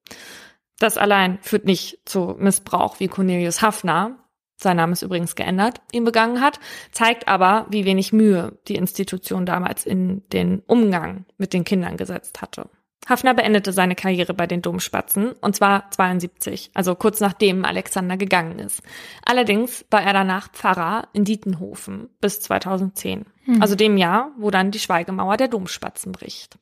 [0.79, 4.22] Das allein führt nicht zu Missbrauch, wie Cornelius Hafner,
[4.63, 6.59] sein Name ist übrigens geändert, ihn begangen hat,
[6.91, 12.41] zeigt aber, wie wenig Mühe die Institution damals in den Umgang mit den Kindern gesetzt
[12.41, 12.69] hatte.
[13.07, 18.59] Hafner beendete seine Karriere bei den Domspatzen, und zwar 72, also kurz nachdem Alexander gegangen
[18.59, 18.81] ist.
[19.25, 23.61] Allerdings war er danach Pfarrer in Dietenhofen bis 2010, hm.
[23.61, 26.57] also dem Jahr, wo dann die Schweigemauer der Domspatzen bricht.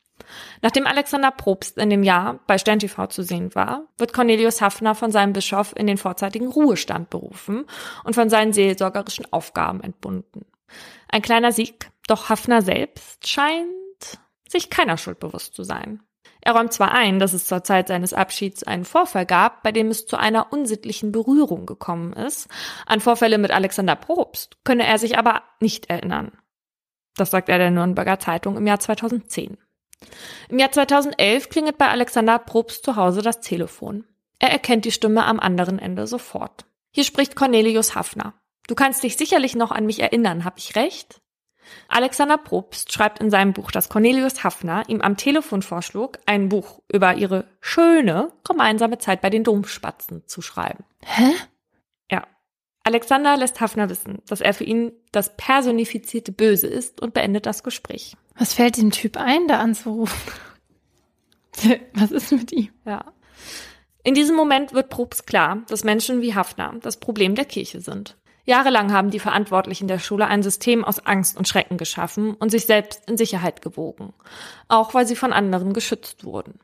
[0.62, 5.12] Nachdem Alexander Probst in dem Jahr bei Stern zu sehen war, wird Cornelius Hafner von
[5.12, 7.66] seinem Bischof in den vorzeitigen Ruhestand berufen
[8.04, 10.46] und von seinen seelsorgerischen Aufgaben entbunden.
[11.10, 13.68] Ein kleiner Sieg, doch Hafner selbst scheint
[14.50, 16.02] sich keiner Schuld bewusst zu sein.
[16.42, 19.90] Er räumt zwar ein, dass es zur Zeit seines Abschieds einen Vorfall gab, bei dem
[19.90, 22.50] es zu einer unsittlichen Berührung gekommen ist.
[22.88, 26.32] An Vorfälle mit Alexander Probst könne er sich aber nicht erinnern.
[27.16, 29.58] Das sagt er der Nürnberger Zeitung im Jahr 2010.
[30.50, 34.06] Im Jahr 2011 klingelt bei Alexander Probst zu Hause das Telefon.
[34.40, 36.66] Er erkennt die Stimme am anderen Ende sofort.
[36.92, 38.34] Hier spricht Cornelius Hafner.
[38.68, 41.22] Du kannst dich sicherlich noch an mich erinnern, hab ich recht?
[41.88, 46.82] Alexander Probst schreibt in seinem Buch, dass Cornelius Hafner ihm am Telefon vorschlug, ein Buch
[46.92, 50.84] über ihre schöne gemeinsame Zeit bei den Domspatzen zu schreiben.
[51.04, 51.32] Hä?
[52.12, 52.28] Ja.
[52.84, 57.64] Alexander lässt Hafner wissen, dass er für ihn das personifizierte Böse ist und beendet das
[57.64, 58.18] Gespräch.
[58.36, 60.34] Was fällt dem Typ ein, da anzurufen?
[61.94, 62.70] Was ist mit ihm?
[62.86, 63.14] Ja.
[64.04, 68.18] In diesem Moment wird Probst klar, dass Menschen wie Hafner das Problem der Kirche sind.
[68.46, 72.66] Jahrelang haben die Verantwortlichen der Schule ein System aus Angst und Schrecken geschaffen und sich
[72.66, 74.14] selbst in Sicherheit gewogen,
[74.68, 76.60] auch weil sie von anderen geschützt wurden.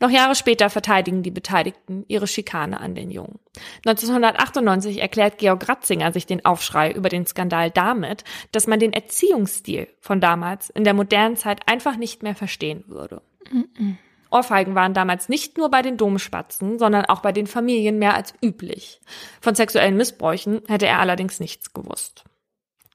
[0.00, 3.38] Noch Jahre später verteidigen die Beteiligten ihre Schikane an den Jungen.
[3.86, 9.88] 1998 erklärt Georg Ratzinger sich den Aufschrei über den Skandal damit, dass man den Erziehungsstil
[10.00, 13.22] von damals in der modernen Zeit einfach nicht mehr verstehen würde.
[13.50, 13.96] Mm.
[14.30, 18.32] Ohrfeigen waren damals nicht nur bei den Domspatzen, sondern auch bei den Familien mehr als
[18.42, 19.00] üblich.
[19.40, 22.24] Von sexuellen Missbräuchen hätte er allerdings nichts gewusst.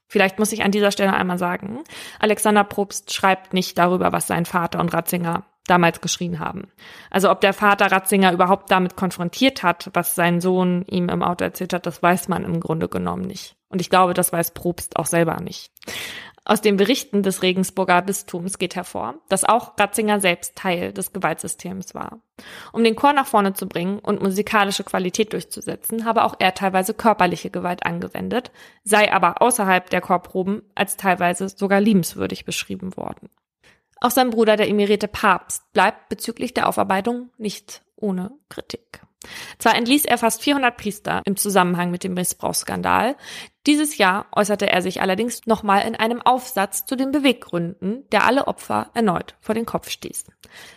[0.08, 1.82] Vielleicht muss ich an dieser Stelle einmal sagen,
[2.20, 6.70] Alexander Probst schreibt nicht darüber, was sein Vater und Ratzinger damals geschrien haben.
[7.10, 11.44] Also ob der Vater Ratzinger überhaupt damit konfrontiert hat, was sein Sohn ihm im Auto
[11.44, 13.56] erzählt hat, das weiß man im Grunde genommen nicht.
[13.68, 15.70] Und ich glaube, das weiß Probst auch selber nicht.
[16.48, 21.92] Aus den Berichten des Regensburger Bistums geht hervor, dass auch Ratzinger selbst Teil des Gewaltsystems
[21.92, 22.20] war.
[22.72, 26.94] Um den Chor nach vorne zu bringen und musikalische Qualität durchzusetzen, habe auch er teilweise
[26.94, 28.52] körperliche Gewalt angewendet,
[28.84, 33.28] sei aber außerhalb der Chorproben als teilweise sogar liebenswürdig beschrieben worden.
[34.00, 39.00] Auch sein Bruder, der emerite Papst, bleibt bezüglich der Aufarbeitung nicht ohne Kritik.
[39.58, 43.16] Zwar entließ er fast 400 Priester im Zusammenhang mit dem Missbrauchsskandal.
[43.66, 48.46] Dieses Jahr äußerte er sich allerdings nochmal in einem Aufsatz zu den Beweggründen, der alle
[48.46, 50.24] Opfer erneut vor den Kopf stieß.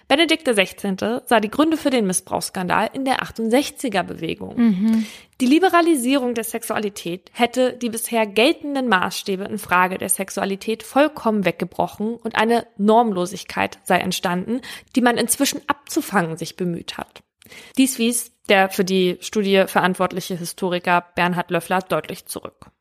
[0.08, 1.22] Benedikt XVI.
[1.26, 4.58] sah die Gründe für den Missbrauchsskandal in der 68er Bewegung.
[4.58, 5.06] Mhm.
[5.40, 12.16] Die Liberalisierung der Sexualität hätte die bisher geltenden Maßstäbe in Frage der Sexualität vollkommen weggebrochen
[12.16, 14.62] und eine Normlosigkeit sei entstanden,
[14.96, 17.22] die man inzwischen abzufangen sich bemüht hat.
[17.78, 22.72] Dies wies der für die Studie verantwortliche Historiker Bernhard Löffler deutlich zurück.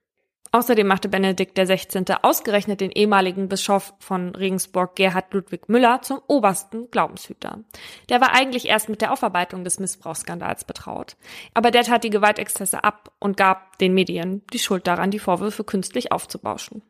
[0.51, 2.05] Außerdem machte Benedikt XVI.
[2.23, 7.65] ausgerechnet den ehemaligen Bischof von Regensburg Gerhard Ludwig Müller zum obersten Glaubenshüter.
[8.09, 11.17] Der war eigentlich erst mit der Aufarbeitung des Missbrauchsskandals betraut.
[11.53, 15.65] Aber der tat die Gewaltexzesse ab und gab den Medien die Schuld daran, die Vorwürfe
[15.65, 16.83] künstlich aufzubauschen.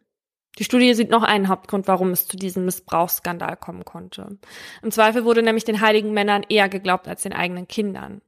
[0.59, 4.39] Die Studie sieht noch einen Hauptgrund, warum es zu diesem Missbrauchsskandal kommen konnte.
[4.83, 8.23] Im Zweifel wurde nämlich den heiligen Männern eher geglaubt als den eigenen Kindern.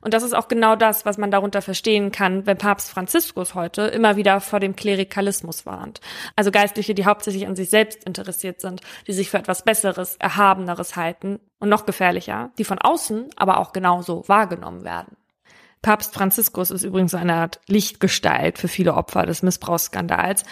[0.00, 3.82] Und das ist auch genau das, was man darunter verstehen kann, wenn Papst Franziskus heute
[3.82, 6.00] immer wieder vor dem Klerikalismus warnt.
[6.36, 10.96] Also Geistliche, die hauptsächlich an sich selbst interessiert sind, die sich für etwas Besseres, Erhabeneres
[10.96, 15.16] halten und noch gefährlicher, die von außen aber auch genauso wahrgenommen werden.
[15.80, 20.44] Papst Franziskus ist übrigens eine Art Lichtgestalt für viele Opfer des Missbrauchsskandals,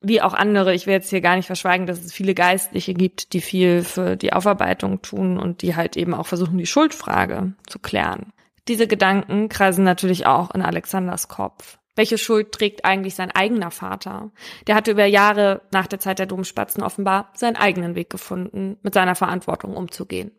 [0.00, 3.32] wie auch andere, ich will jetzt hier gar nicht verschweigen, dass es viele Geistliche gibt,
[3.32, 7.78] die viel für die Aufarbeitung tun und die halt eben auch versuchen, die Schuldfrage zu
[7.78, 8.32] klären.
[8.68, 11.78] Diese Gedanken kreisen natürlich auch in Alexanders Kopf.
[11.96, 14.30] Welche Schuld trägt eigentlich sein eigener Vater?
[14.66, 18.94] Der hatte über Jahre nach der Zeit der Domspatzen offenbar seinen eigenen Weg gefunden, mit
[18.94, 20.32] seiner Verantwortung umzugehen.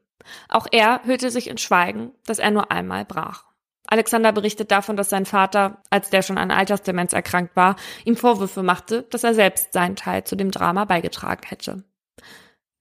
[0.50, 3.46] Auch er hüllte sich in Schweigen, dass er nur einmal brach.
[3.88, 8.64] Alexander berichtet davon, dass sein Vater, als der schon an Altersdemenz erkrankt war, ihm Vorwürfe
[8.64, 11.84] machte, dass er selbst seinen Teil zu dem Drama beigetragen hätte.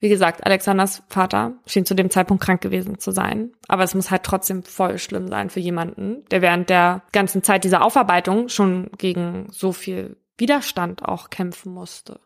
[0.00, 3.52] Wie gesagt, Alexanders Vater schien zu dem Zeitpunkt krank gewesen zu sein.
[3.68, 7.64] Aber es muss halt trotzdem voll schlimm sein für jemanden, der während der ganzen Zeit
[7.64, 12.18] dieser Aufarbeitung schon gegen so viel Widerstand auch kämpfen musste.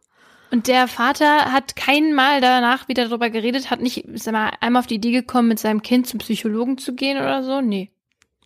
[0.53, 4.87] Und der Vater hat kein Mal danach wieder darüber geredet, hat nicht mal einmal auf
[4.87, 7.61] die Idee gekommen, mit seinem Kind zum Psychologen zu gehen oder so?
[7.61, 7.91] Nee.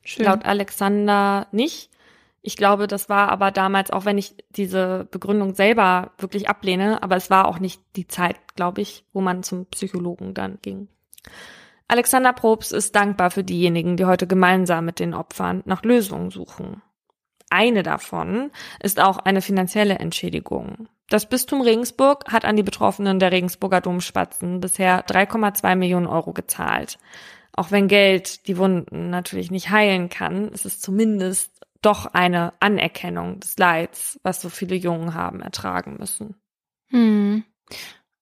[0.05, 0.25] Schön.
[0.25, 1.91] Laut Alexander nicht.
[2.49, 7.15] Ich glaube, das war aber damals, auch wenn ich diese Begründung selber wirklich ablehne, aber
[7.15, 10.89] es war auch nicht die Zeit, glaube ich, wo man zum Psychologen dann ging.
[11.89, 16.81] Alexander Probst ist dankbar für diejenigen, die heute gemeinsam mit den Opfern nach Lösungen suchen.
[17.51, 18.51] Eine davon
[18.83, 20.89] ist auch eine finanzielle Entschädigung.
[21.11, 26.99] Das Bistum Regensburg hat an die Betroffenen der Regensburger Domspatzen bisher 3,2 Millionen Euro gezahlt.
[27.53, 33.41] Auch wenn Geld die Wunden natürlich nicht heilen kann, ist es zumindest doch eine Anerkennung
[33.41, 36.35] des Leids, was so viele Jungen haben ertragen müssen.
[36.91, 37.45] Hm.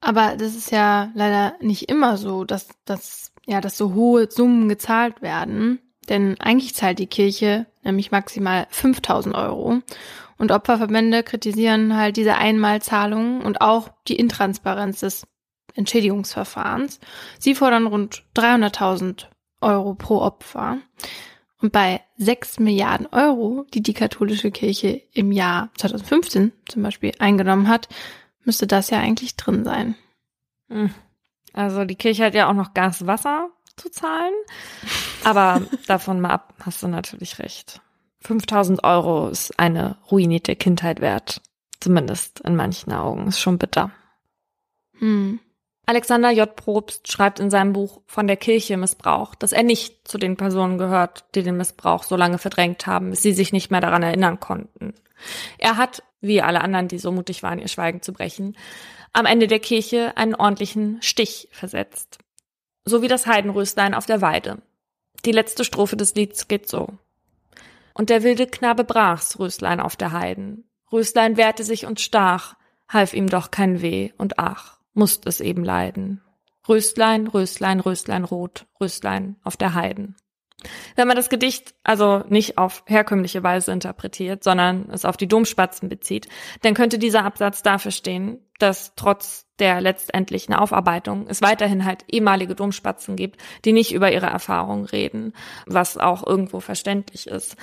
[0.01, 4.69] Aber das ist ja leider nicht immer so, dass, dass, ja, dass so hohe Summen
[4.69, 5.81] gezahlt werden.
[6.09, 9.81] Denn eigentlich zahlt die Kirche nämlich maximal 5000 Euro.
[10.39, 15.27] Und Opferverbände kritisieren halt diese Einmalzahlungen und auch die Intransparenz des
[15.75, 17.01] Entschädigungsverfahrens.
[17.39, 19.27] Sie fordern rund 300.000
[19.61, 20.79] Euro pro Opfer.
[21.61, 27.69] Und bei 6 Milliarden Euro, die die katholische Kirche im Jahr 2015 zum Beispiel eingenommen
[27.69, 27.89] hat,
[28.45, 29.95] müsste das ja eigentlich drin sein.
[30.69, 30.91] Hm.
[31.53, 34.35] Also die Kirche hat ja auch noch Gas, Wasser zu zahlen.
[35.25, 37.81] Aber davon mal ab, hast du natürlich recht.
[38.21, 41.41] 5000 Euro ist eine ruinierte Kindheit wert.
[41.81, 43.29] Zumindest in manchen Augen.
[43.29, 43.91] Ist schon bitter.
[44.99, 45.41] Hm.
[45.89, 46.57] Alexander J.
[46.57, 50.79] Probst schreibt in seinem Buch von der Kirche Missbrauch, dass er nicht zu den Personen
[50.79, 54.41] gehört, die den Missbrauch so lange verdrängt haben, bis sie sich nicht mehr daran erinnern
[54.41, 54.95] konnten.
[55.59, 58.57] Er hat, wie alle anderen, die so mutig waren, ihr Schweigen zu brechen,
[59.13, 62.19] am Ende der Kirche einen ordentlichen Stich versetzt.
[62.85, 64.59] So wie das Heidenröslein auf der Weide.
[65.25, 66.89] Die letzte Strophe des Lieds geht so.
[67.95, 70.69] Und der wilde Knabe brach's, Röslein auf der Heiden.
[70.91, 72.57] Röslein wehrte sich und stach,
[72.89, 76.23] half ihm doch kein Weh und ach musst es eben leiden.
[76.69, 80.17] Röstlein, Röstlein, Röstlein rot, Röstlein auf der Heiden.
[80.97, 85.89] Wenn man das Gedicht also nicht auf herkömmliche Weise interpretiert, sondern es auf die Domspatzen
[85.89, 86.29] bezieht,
[86.63, 92.55] dann könnte dieser Absatz dafür stehen, dass trotz der letztendlichen Aufarbeitung es weiterhin halt ehemalige
[92.55, 95.35] Domspatzen gibt, die nicht über ihre Erfahrungen reden,
[95.67, 97.57] was auch irgendwo verständlich ist.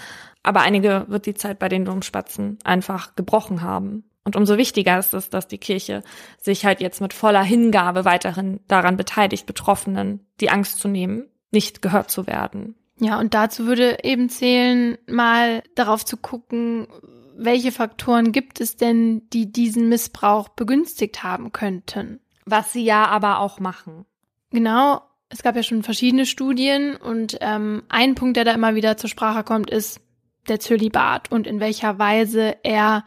[0.44, 4.04] Aber einige wird die Zeit bei den Domspatzen einfach gebrochen haben.
[4.26, 6.02] Und umso wichtiger ist es, dass die Kirche
[6.40, 11.82] sich halt jetzt mit voller Hingabe weiterhin daran beteiligt, Betroffenen die Angst zu nehmen, nicht
[11.82, 12.76] gehört zu werden.
[13.00, 16.88] Ja, und dazu würde eben zählen, mal darauf zu gucken,
[17.36, 22.20] welche Faktoren gibt es denn, die diesen Missbrauch begünstigt haben könnten.
[22.46, 24.06] Was sie ja aber auch machen.
[24.52, 28.98] Genau, es gab ja schon verschiedene Studien und ähm, ein Punkt, der da immer wieder
[28.98, 30.00] zur Sprache kommt, ist
[30.48, 33.04] der Zölibat und in welcher Weise er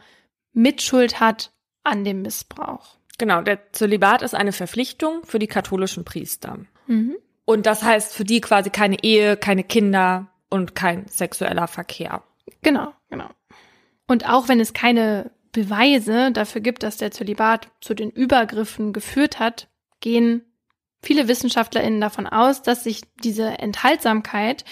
[0.57, 1.51] Mitschuld hat
[1.83, 2.97] an dem Missbrauch.
[3.19, 6.57] Genau, der Zölibat ist eine Verpflichtung für die katholischen Priester.
[6.87, 7.15] Mhm.
[7.45, 12.23] Und das heißt für die quasi keine Ehe, keine Kinder und kein sexueller Verkehr.
[12.63, 13.29] Genau, genau.
[14.07, 19.39] Und auch wenn es keine Beweise dafür gibt, dass der Zölibat zu den Übergriffen geführt
[19.39, 19.67] hat,
[20.01, 20.43] gehen
[21.01, 24.65] viele WissenschaftlerInnen davon aus, dass sich diese Enthaltsamkeit,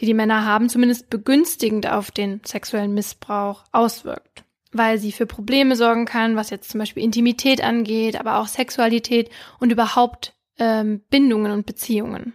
[0.00, 5.76] die die Männer haben, zumindest begünstigend auf den sexuellen Missbrauch auswirkt weil sie für Probleme
[5.76, 11.52] sorgen kann, was jetzt zum Beispiel Intimität angeht, aber auch Sexualität und überhaupt ähm, Bindungen
[11.52, 12.34] und Beziehungen.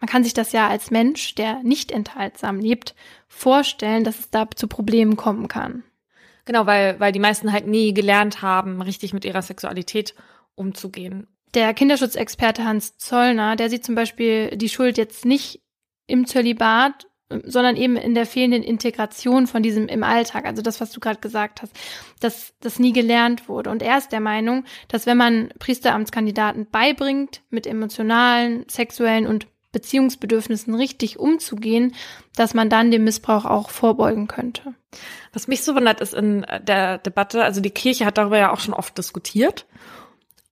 [0.00, 2.94] Man kann sich das ja als Mensch, der nicht enthaltsam lebt,
[3.28, 5.84] vorstellen, dass es da zu Problemen kommen kann.
[6.44, 10.14] Genau, weil, weil die meisten halt nie gelernt haben, richtig mit ihrer Sexualität
[10.56, 11.28] umzugehen.
[11.54, 15.62] Der Kinderschutzexperte Hans Zollner, der sieht zum Beispiel die Schuld jetzt nicht
[16.06, 17.06] im Zölibat,
[17.44, 21.20] sondern eben in der fehlenden Integration von diesem im Alltag, also das, was du gerade
[21.20, 21.72] gesagt hast,
[22.20, 23.70] dass das nie gelernt wurde.
[23.70, 30.74] Und er ist der Meinung, dass wenn man Priesteramtskandidaten beibringt, mit emotionalen, sexuellen und Beziehungsbedürfnissen
[30.74, 31.94] richtig umzugehen,
[32.36, 34.74] dass man dann dem Missbrauch auch vorbeugen könnte.
[35.32, 38.60] Was mich so wundert, ist in der Debatte, also die Kirche hat darüber ja auch
[38.60, 39.66] schon oft diskutiert.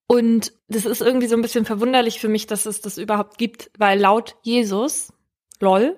[0.07, 3.71] Und das ist irgendwie so ein bisschen verwunderlich für mich, dass es das überhaupt gibt,
[3.79, 5.13] weil laut Jesus,
[5.61, 5.97] lol,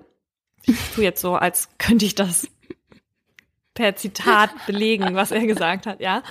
[0.65, 2.47] ich tue jetzt so, als könnte ich das
[3.73, 6.23] per Zitat belegen, was er gesagt hat, ja.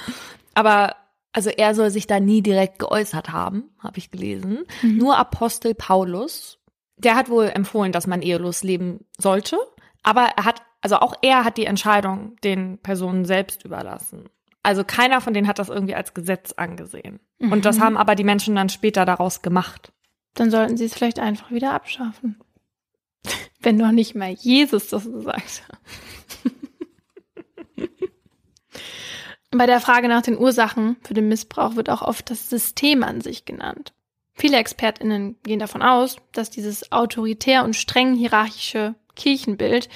[0.54, 0.96] Aber
[1.32, 4.64] also er soll sich da nie direkt geäußert haben, habe ich gelesen.
[4.82, 4.98] Mhm.
[4.98, 6.58] Nur Apostel Paulus,
[6.96, 9.58] der hat wohl empfohlen, dass man ehelos leben sollte.
[10.02, 14.28] Aber er hat, also auch er hat die Entscheidung den Personen selbst überlassen.
[14.62, 17.18] Also keiner von denen hat das irgendwie als Gesetz angesehen.
[17.38, 17.52] Mhm.
[17.52, 17.82] Und das mhm.
[17.82, 19.92] haben aber die Menschen dann später daraus gemacht.
[20.34, 22.41] Dann sollten sie es vielleicht einfach wieder abschaffen.
[23.60, 25.78] Wenn noch nicht mal Jesus das gesagt hat.
[29.50, 33.20] Bei der Frage nach den Ursachen für den Missbrauch wird auch oft das System an
[33.20, 33.92] sich genannt.
[34.34, 39.90] Viele ExpertInnen gehen davon aus, dass dieses autoritär und streng hierarchische Kirchenbild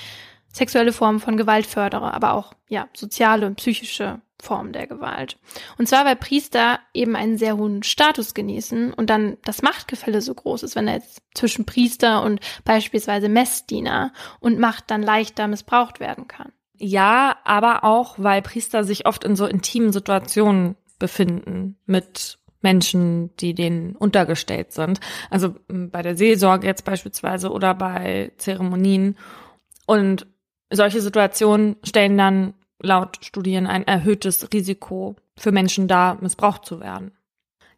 [0.52, 5.38] sexuelle Formen von Gewalt fördere, aber auch, ja, soziale und psychische Formen der Gewalt.
[5.78, 10.34] Und zwar, weil Priester eben einen sehr hohen Status genießen und dann das Machtgefälle so
[10.34, 16.00] groß ist, wenn er jetzt zwischen Priester und beispielsweise Messdiener und Macht dann leichter missbraucht
[16.00, 16.52] werden kann.
[16.78, 23.54] Ja, aber auch, weil Priester sich oft in so intimen Situationen befinden mit Menschen, die
[23.54, 25.00] denen untergestellt sind.
[25.30, 29.16] Also bei der Seelsorge jetzt beispielsweise oder bei Zeremonien.
[29.86, 30.26] Und
[30.70, 37.12] solche Situationen stellen dann laut Studien ein erhöhtes Risiko für Menschen dar, missbraucht zu werden.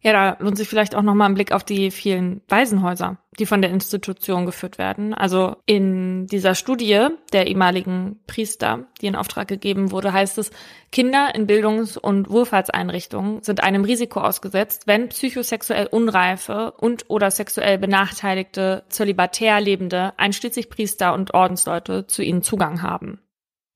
[0.00, 3.62] Ja, da lohnt sich vielleicht auch nochmal ein Blick auf die vielen Waisenhäuser, die von
[3.62, 5.12] der Institution geführt werden.
[5.12, 10.52] Also in dieser Studie der ehemaligen Priester, die in Auftrag gegeben wurde, heißt es,
[10.92, 17.76] Kinder in Bildungs- und Wohlfahrtseinrichtungen sind einem Risiko ausgesetzt, wenn psychosexuell unreife und oder sexuell
[17.78, 23.18] benachteiligte, zölibatär lebende, einschließlich Priester und Ordensleute zu ihnen Zugang haben.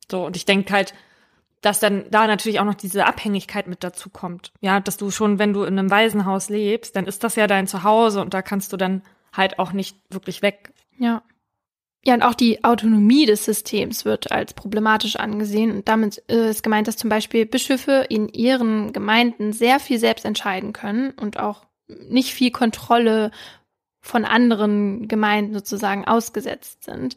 [0.08, 0.94] So, und ich denke halt,
[1.62, 4.52] dass dann da natürlich auch noch diese Abhängigkeit mit dazu kommt.
[4.60, 7.66] Ja, dass du schon, wenn du in einem Waisenhaus lebst, dann ist das ja dein
[7.66, 9.02] Zuhause und da kannst du dann
[9.32, 10.72] halt auch nicht wirklich weg.
[10.98, 11.22] Ja.
[12.04, 15.70] Ja, und auch die Autonomie des Systems wird als problematisch angesehen.
[15.70, 20.72] Und damit ist gemeint, dass zum Beispiel Bischöfe in ihren Gemeinden sehr viel selbst entscheiden
[20.72, 23.30] können und auch nicht viel Kontrolle
[24.00, 27.16] von anderen Gemeinden sozusagen ausgesetzt sind.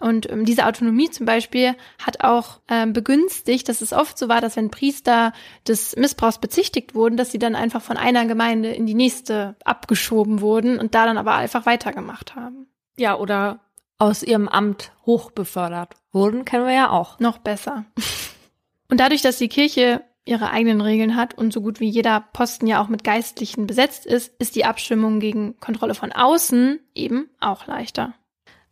[0.00, 1.74] Und ähm, diese Autonomie zum Beispiel
[2.04, 5.32] hat auch ähm, begünstigt, dass es oft so war, dass wenn Priester
[5.66, 10.40] des Missbrauchs bezichtigt wurden, dass sie dann einfach von einer Gemeinde in die nächste abgeschoben
[10.40, 12.66] wurden und da dann aber einfach weitergemacht haben.
[12.96, 13.60] Ja, oder
[13.98, 17.18] aus ihrem Amt hochbefördert wurden, kennen wir ja auch.
[17.20, 17.84] Noch besser.
[18.90, 22.66] Und dadurch, dass die Kirche ihre eigenen Regeln hat und so gut wie jeder Posten
[22.66, 27.66] ja auch mit Geistlichen besetzt ist, ist die Abstimmung gegen Kontrolle von außen eben auch
[27.66, 28.14] leichter.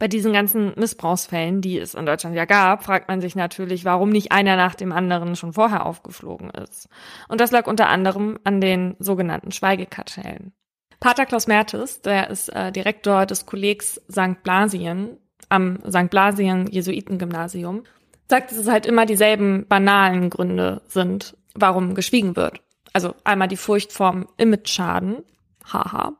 [0.03, 4.09] Bei diesen ganzen Missbrauchsfällen, die es in Deutschland ja gab, fragt man sich natürlich, warum
[4.09, 6.89] nicht einer nach dem anderen schon vorher aufgeflogen ist.
[7.29, 10.55] Und das lag unter anderem an den sogenannten Schweigekartellen.
[10.99, 14.43] Pater Klaus Mertes, der ist äh, Direktor des Kollegs St.
[14.43, 16.11] Blasien am St.
[16.11, 17.85] Blasien Jesuitengymnasium,
[18.29, 22.61] sagt, dass es halt immer dieselben banalen Gründe sind, warum geschwiegen wird.
[22.93, 25.23] Also einmal die Furcht vorm Image-Schaden,
[25.73, 26.15] haha,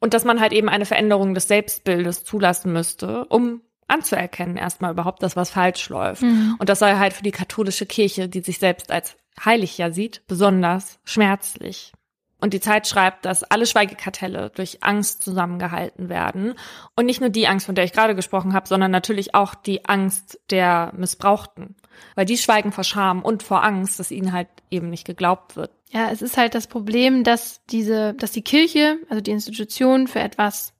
[0.00, 5.22] und dass man halt eben eine Veränderung des Selbstbildes zulassen müsste, um anzuerkennen erstmal überhaupt,
[5.22, 6.22] dass was falsch läuft.
[6.22, 6.56] Mhm.
[6.58, 10.22] Und das sei halt für die katholische Kirche, die sich selbst als heilig ja sieht,
[10.26, 11.92] besonders schmerzlich.
[12.40, 16.54] Und die Zeit schreibt, dass alle Schweigekartelle durch Angst zusammengehalten werden.
[16.96, 19.84] Und nicht nur die Angst, von der ich gerade gesprochen habe, sondern natürlich auch die
[19.84, 21.76] Angst der Missbrauchten.
[22.14, 25.70] Weil die schweigen vor Scham und vor Angst, dass ihnen halt eben nicht geglaubt wird.
[25.90, 30.20] Ja, es ist halt das Problem, dass diese, dass die Kirche, also die Institution für
[30.20, 30.72] etwas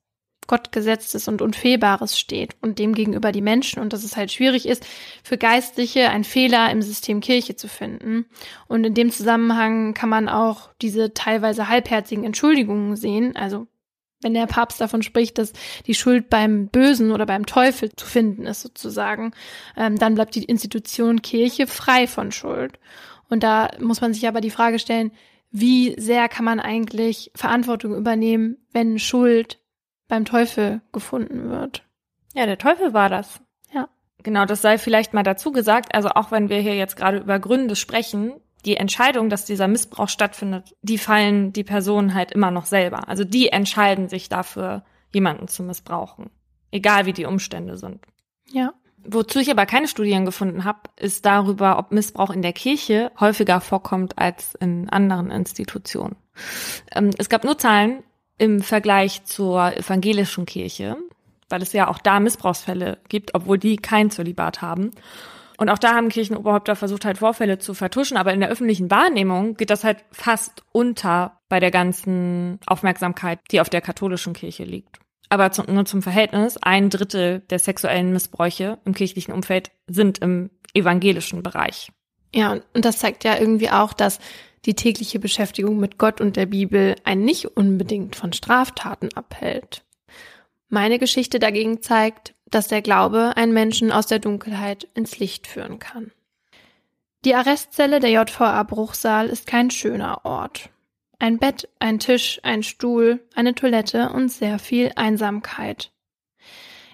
[0.50, 4.84] Gottgesetztes und Unfehlbares steht und demgegenüber die Menschen und dass es halt schwierig ist,
[5.22, 8.26] für Geistliche einen Fehler im System Kirche zu finden.
[8.66, 13.36] Und in dem Zusammenhang kann man auch diese teilweise halbherzigen Entschuldigungen sehen.
[13.36, 13.68] Also
[14.22, 15.52] wenn der Papst davon spricht, dass
[15.86, 19.32] die Schuld beim Bösen oder beim Teufel zu finden ist, sozusagen,
[19.76, 22.78] ähm, dann bleibt die Institution Kirche frei von Schuld.
[23.28, 25.12] Und da muss man sich aber die Frage stellen,
[25.50, 29.58] wie sehr kann man eigentlich Verantwortung übernehmen, wenn Schuld
[30.08, 31.84] beim Teufel gefunden wird?
[32.34, 33.40] Ja, der Teufel war das.
[33.72, 33.88] Ja.
[34.22, 35.94] Genau, das sei vielleicht mal dazu gesagt.
[35.94, 40.08] Also auch wenn wir hier jetzt gerade über Gründe sprechen, die Entscheidung, dass dieser Missbrauch
[40.08, 43.08] stattfindet, die fallen die Personen halt immer noch selber.
[43.08, 46.30] Also die entscheiden sich dafür, jemanden zu missbrauchen.
[46.70, 48.00] Egal wie die Umstände sind.
[48.50, 48.72] Ja.
[49.02, 53.60] Wozu ich aber keine Studien gefunden habe, ist darüber, ob Missbrauch in der Kirche häufiger
[53.60, 56.16] vorkommt als in anderen Institutionen.
[56.94, 58.02] Ähm, es gab nur Zahlen
[58.36, 60.96] im Vergleich zur evangelischen Kirche,
[61.48, 64.90] weil es ja auch da Missbrauchsfälle gibt, obwohl die kein Zölibat haben.
[65.60, 69.56] Und auch da haben Kirchenoberhäupter versucht, halt Vorfälle zu vertuschen, aber in der öffentlichen Wahrnehmung
[69.56, 75.00] geht das halt fast unter bei der ganzen Aufmerksamkeit, die auf der katholischen Kirche liegt.
[75.28, 80.48] Aber zum, nur zum Verhältnis, ein Drittel der sexuellen Missbräuche im kirchlichen Umfeld sind im
[80.72, 81.92] evangelischen Bereich.
[82.34, 84.18] Ja, und das zeigt ja irgendwie auch, dass
[84.64, 89.84] die tägliche Beschäftigung mit Gott und der Bibel einen nicht unbedingt von Straftaten abhält.
[90.70, 95.78] Meine Geschichte dagegen zeigt, dass der Glaube einen Menschen aus der Dunkelheit ins Licht führen
[95.78, 96.12] kann.
[97.24, 100.70] Die Arrestzelle der JVA Bruchsal ist kein schöner Ort.
[101.18, 105.92] Ein Bett, ein Tisch, ein Stuhl, eine Toilette und sehr viel Einsamkeit.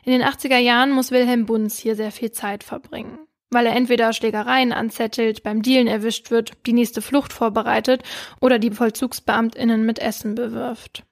[0.05, 3.27] In den 80er Jahren muss Wilhelm Bunz hier sehr viel Zeit verbringen
[3.57, 8.03] weil er entweder Schlägereien anzettelt, beim Dealen erwischt wird, die nächste Flucht vorbereitet
[8.39, 11.05] oder die Vollzugsbeamtinnen mit Essen bewirft.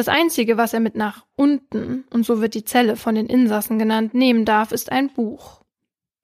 [0.00, 3.78] Das Einzige, was er mit nach unten, und so wird die Zelle von den Insassen
[3.78, 5.60] genannt, nehmen darf, ist ein Buch.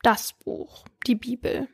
[0.00, 1.68] Das Buch, die Bibel.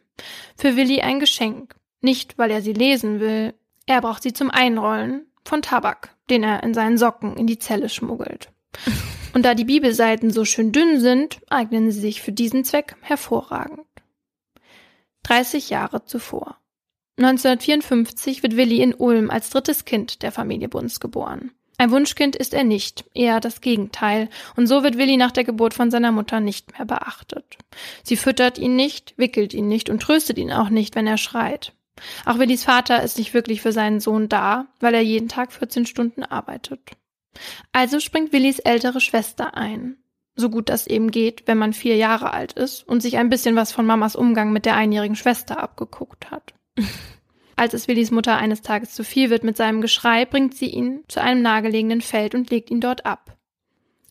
[0.56, 1.76] Für Willi ein Geschenk.
[2.00, 3.54] Nicht, weil er sie lesen will,
[3.86, 7.88] er braucht sie zum Einrollen von Tabak, den er in seinen Socken in die Zelle
[7.88, 8.50] schmuggelt.
[9.32, 13.86] Und da die Bibelseiten so schön dünn sind, eignen sie sich für diesen Zweck hervorragend.
[15.22, 16.58] 30 Jahre zuvor.
[17.18, 21.52] 1954 wird Willi in Ulm als drittes Kind der Familie Bunz geboren.
[21.78, 25.74] Ein Wunschkind ist er nicht, eher das Gegenteil, und so wird Willi nach der Geburt
[25.74, 27.58] von seiner Mutter nicht mehr beachtet.
[28.02, 31.72] Sie füttert ihn nicht, wickelt ihn nicht und tröstet ihn auch nicht, wenn er schreit.
[32.24, 35.86] Auch Willis Vater ist nicht wirklich für seinen Sohn da, weil er jeden Tag 14
[35.86, 36.80] Stunden arbeitet.
[37.72, 39.96] Also springt Willis ältere Schwester ein.
[40.34, 43.54] So gut das eben geht, wenn man vier Jahre alt ist und sich ein bisschen
[43.56, 46.54] was von Mamas Umgang mit der einjährigen Schwester abgeguckt hat.
[47.56, 51.04] Als es Willis Mutter eines Tages zu viel wird mit seinem Geschrei, bringt sie ihn
[51.08, 53.36] zu einem nahegelegenen Feld und legt ihn dort ab.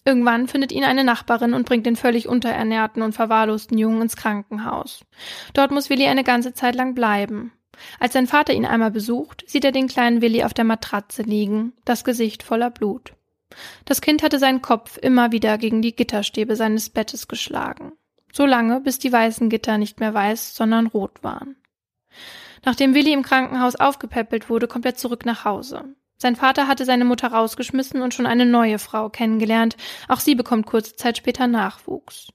[0.04, 5.06] Irgendwann findet ihn eine Nachbarin und bringt den völlig unterernährten und verwahrlosten Jungen ins Krankenhaus.
[5.54, 7.52] Dort muss Willi eine ganze Zeit lang bleiben.
[8.00, 11.74] Als sein Vater ihn einmal besucht, sieht er den kleinen Willi auf der Matratze liegen,
[11.86, 13.14] das Gesicht voller Blut.
[13.86, 17.94] Das Kind hatte seinen Kopf immer wieder gegen die Gitterstäbe seines Bettes geschlagen.
[18.34, 21.58] So lange, bis die weißen Gitter nicht mehr weiß, sondern rot waren.
[22.64, 25.95] Nachdem Willi im Krankenhaus aufgepäppelt wurde, kommt er zurück nach Hause.
[26.18, 29.76] Sein Vater hatte seine Mutter rausgeschmissen und schon eine neue Frau kennengelernt.
[30.07, 32.28] Auch sie bekommt kurze Zeit später Nachwuchs.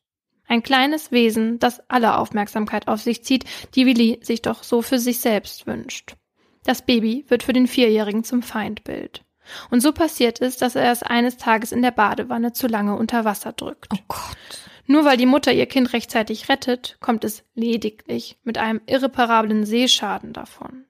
[0.49, 4.99] Ein kleines Wesen, das alle Aufmerksamkeit auf sich zieht, die Willi sich doch so für
[4.99, 6.16] sich selbst wünscht.
[6.64, 9.22] Das Baby wird für den Vierjährigen zum Feindbild.
[9.70, 13.24] Und so passiert es, dass er es eines Tages in der Badewanne zu lange unter
[13.24, 13.93] Wasser drückt.
[13.93, 14.37] Oh Gott.
[14.87, 20.32] Nur weil die Mutter ihr Kind rechtzeitig rettet, kommt es lediglich mit einem irreparablen Seeschaden
[20.32, 20.84] davon.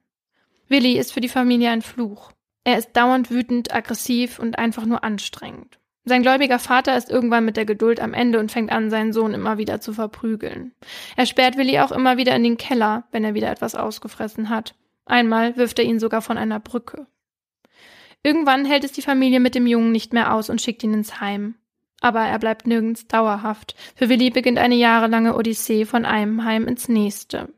[0.67, 2.31] Willi ist für die Familie ein Fluch.
[2.63, 5.79] Er ist dauernd wütend, aggressiv und einfach nur anstrengend.
[6.03, 9.33] Sein gläubiger Vater ist irgendwann mit der Geduld am Ende und fängt an, seinen Sohn
[9.33, 10.73] immer wieder zu verprügeln.
[11.17, 14.75] Er sperrt Willi auch immer wieder in den Keller, wenn er wieder etwas ausgefressen hat.
[15.05, 17.07] Einmal wirft er ihn sogar von einer Brücke.
[18.23, 21.19] Irgendwann hält es die Familie mit dem Jungen nicht mehr aus und schickt ihn ins
[21.19, 21.55] Heim.
[22.01, 23.75] Aber er bleibt nirgends dauerhaft.
[23.95, 27.49] Für Willi beginnt eine jahrelange Odyssee von einem Heim ins nächste.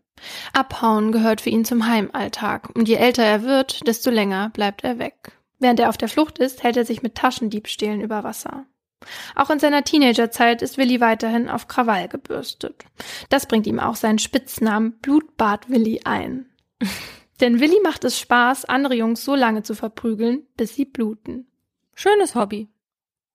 [0.54, 5.00] Abhauen gehört für ihn zum Heimalltag, und je älter er wird, desto länger bleibt er
[5.00, 5.34] weg.
[5.60, 8.66] Während er auf der Flucht ist, hält er sich mit Taschendiebstählen über Wasser.
[9.36, 12.84] Auch in seiner Teenagerzeit ist Willi weiterhin auf Krawall gebürstet.
[13.30, 16.50] Das bringt ihm auch seinen Spitznamen Blutbad Willi ein.
[17.42, 21.48] Denn Willi macht es Spaß, andere Jungs so lange zu verprügeln, bis sie bluten.
[21.96, 22.68] Schönes Hobby.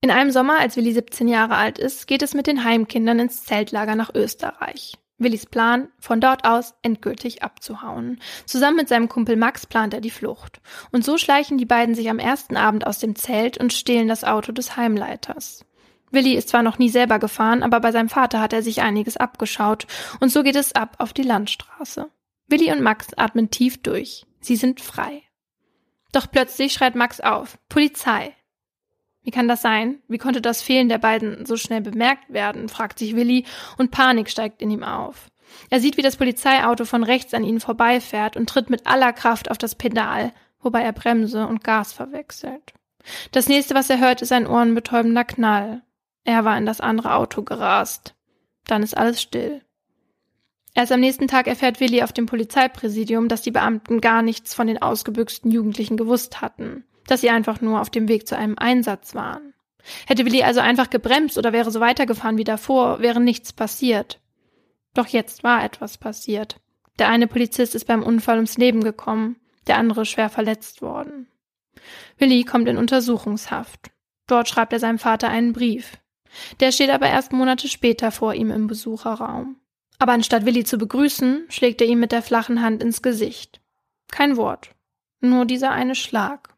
[0.04, 3.42] In einem Sommer, als Willi 17 Jahre alt ist, geht es mit den Heimkindern ins
[3.44, 4.98] Zeltlager nach Österreich.
[5.16, 8.20] Willis Plan, von dort aus endgültig abzuhauen.
[8.44, 10.60] Zusammen mit seinem Kumpel Max plant er die Flucht.
[10.92, 14.24] Und so schleichen die beiden sich am ersten Abend aus dem Zelt und stehlen das
[14.24, 15.64] Auto des Heimleiters.
[16.10, 19.16] Willi ist zwar noch nie selber gefahren, aber bei seinem Vater hat er sich einiges
[19.16, 19.86] abgeschaut.
[20.20, 22.10] Und so geht es ab auf die Landstraße.
[22.46, 24.26] Willi und Max atmen tief durch.
[24.40, 25.22] Sie sind frei.
[26.12, 27.56] Doch plötzlich schreit Max auf.
[27.70, 28.34] Polizei.
[29.24, 29.98] Wie kann das sein?
[30.06, 32.68] Wie konnte das Fehlen der beiden so schnell bemerkt werden?
[32.68, 33.46] fragt sich Willi
[33.78, 35.28] und Panik steigt in ihm auf.
[35.70, 39.50] Er sieht, wie das Polizeiauto von rechts an ihnen vorbeifährt und tritt mit aller Kraft
[39.50, 42.74] auf das Pedal, wobei er Bremse und Gas verwechselt.
[43.32, 45.82] Das nächste, was er hört, ist ein ohrenbetäubender Knall.
[46.24, 48.14] Er war in das andere Auto gerast.
[48.66, 49.62] Dann ist alles still.
[50.74, 54.66] Erst am nächsten Tag erfährt Willi auf dem Polizeipräsidium, dass die Beamten gar nichts von
[54.66, 59.14] den ausgebüxten Jugendlichen gewusst hatten dass sie einfach nur auf dem Weg zu einem Einsatz
[59.14, 59.54] waren.
[60.06, 64.20] Hätte Willi also einfach gebremst oder wäre so weitergefahren wie davor, wäre nichts passiert.
[64.94, 66.60] Doch jetzt war etwas passiert.
[66.98, 69.36] Der eine Polizist ist beim Unfall ums Leben gekommen,
[69.66, 71.28] der andere schwer verletzt worden.
[72.18, 73.90] Willi kommt in Untersuchungshaft.
[74.26, 75.98] Dort schreibt er seinem Vater einen Brief.
[76.60, 79.56] Der steht aber erst Monate später vor ihm im Besucherraum.
[79.98, 83.60] Aber anstatt Willi zu begrüßen, schlägt er ihm mit der flachen Hand ins Gesicht.
[84.10, 84.70] Kein Wort.
[85.20, 86.53] Nur dieser eine Schlag.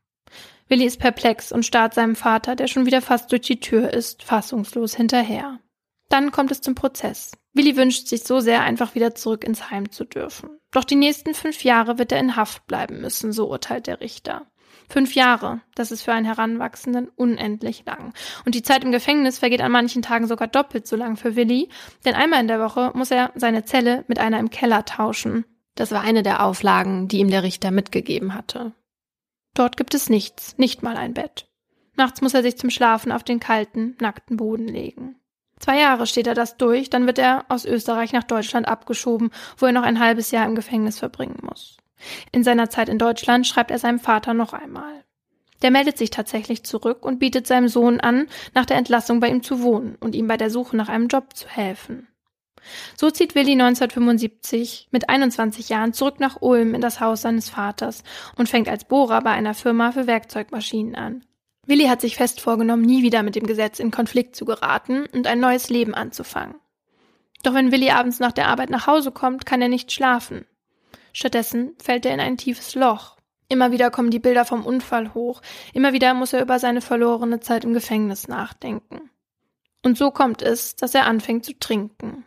[0.69, 4.23] Willi ist perplex und starrt seinem Vater, der schon wieder fast durch die Tür ist,
[4.25, 5.61] fassungslos hinterher.
[6.09, 7.33] Dann kommt es zum Prozess.
[7.53, 10.51] Willi wünscht sich so sehr, einfach wieder zurück ins Heim zu dürfen.
[10.73, 14.47] Doch die nächsten fünf Jahre wird er in Haft bleiben müssen, so urteilt der Richter.
[14.89, 18.13] Fünf Jahre, das ist für einen Heranwachsenden unendlich lang.
[18.45, 21.71] Und die Zeit im Gefängnis vergeht an manchen Tagen sogar doppelt so lang für Willi,
[22.05, 25.45] denn einmal in der Woche muss er seine Zelle mit einer im Keller tauschen.
[25.75, 28.73] Das war eine der Auflagen, die ihm der Richter mitgegeben hatte.
[29.57, 31.49] Dort gibt es nichts, nicht mal ein Bett.
[31.97, 35.17] Nachts muss er sich zum Schlafen auf den kalten, nackten Boden legen.
[35.59, 39.65] Zwei Jahre steht er das durch, dann wird er aus Österreich nach Deutschland abgeschoben, wo
[39.65, 41.79] er noch ein halbes Jahr im Gefängnis verbringen muss.
[42.33, 45.05] In seiner Zeit in Deutschland schreibt er seinem Vater noch einmal.
[45.63, 49.43] Der meldet sich tatsächlich zurück und bietet seinem Sohn an, nach der Entlassung bei ihm
[49.43, 52.09] zu wohnen und ihm bei der Suche nach einem Job zu helfen.
[52.97, 58.03] So zieht Willi 1975 mit 21 Jahren zurück nach Ulm in das Haus seines Vaters
[58.37, 61.25] und fängt als Bohrer bei einer Firma für Werkzeugmaschinen an.
[61.67, 65.27] Willi hat sich fest vorgenommen, nie wieder mit dem Gesetz in Konflikt zu geraten und
[65.27, 66.55] ein neues Leben anzufangen.
[67.43, 70.47] Doch wenn Willi abends nach der Arbeit nach Hause kommt, kann er nicht schlafen.
[71.13, 73.17] Stattdessen fällt er in ein tiefes Loch.
[73.49, 75.41] Immer wieder kommen die Bilder vom Unfall hoch,
[75.73, 79.11] immer wieder muss er über seine verlorene Zeit im Gefängnis nachdenken.
[79.83, 82.26] Und so kommt es, dass er anfängt zu trinken.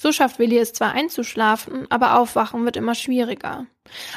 [0.00, 3.66] So schafft Willi es zwar einzuschlafen, aber aufwachen wird immer schwieriger.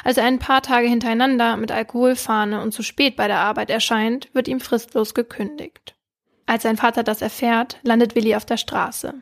[0.04, 4.30] Als er ein paar Tage hintereinander mit Alkoholfahne und zu spät bei der Arbeit erscheint,
[4.32, 5.96] wird ihm fristlos gekündigt.
[6.46, 9.14] Als sein Vater das erfährt, landet Willi auf der Straße.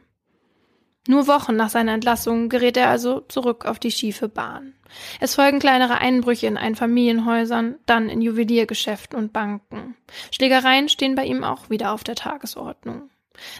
[1.08, 4.74] Nur Wochen nach seiner Entlassung gerät er also zurück auf die schiefe Bahn.
[5.18, 9.96] Es folgen kleinere Einbrüche in Einfamilienhäusern, dann in Juweliergeschäften und Banken.
[10.30, 13.08] Schlägereien stehen bei ihm auch wieder auf der Tagesordnung.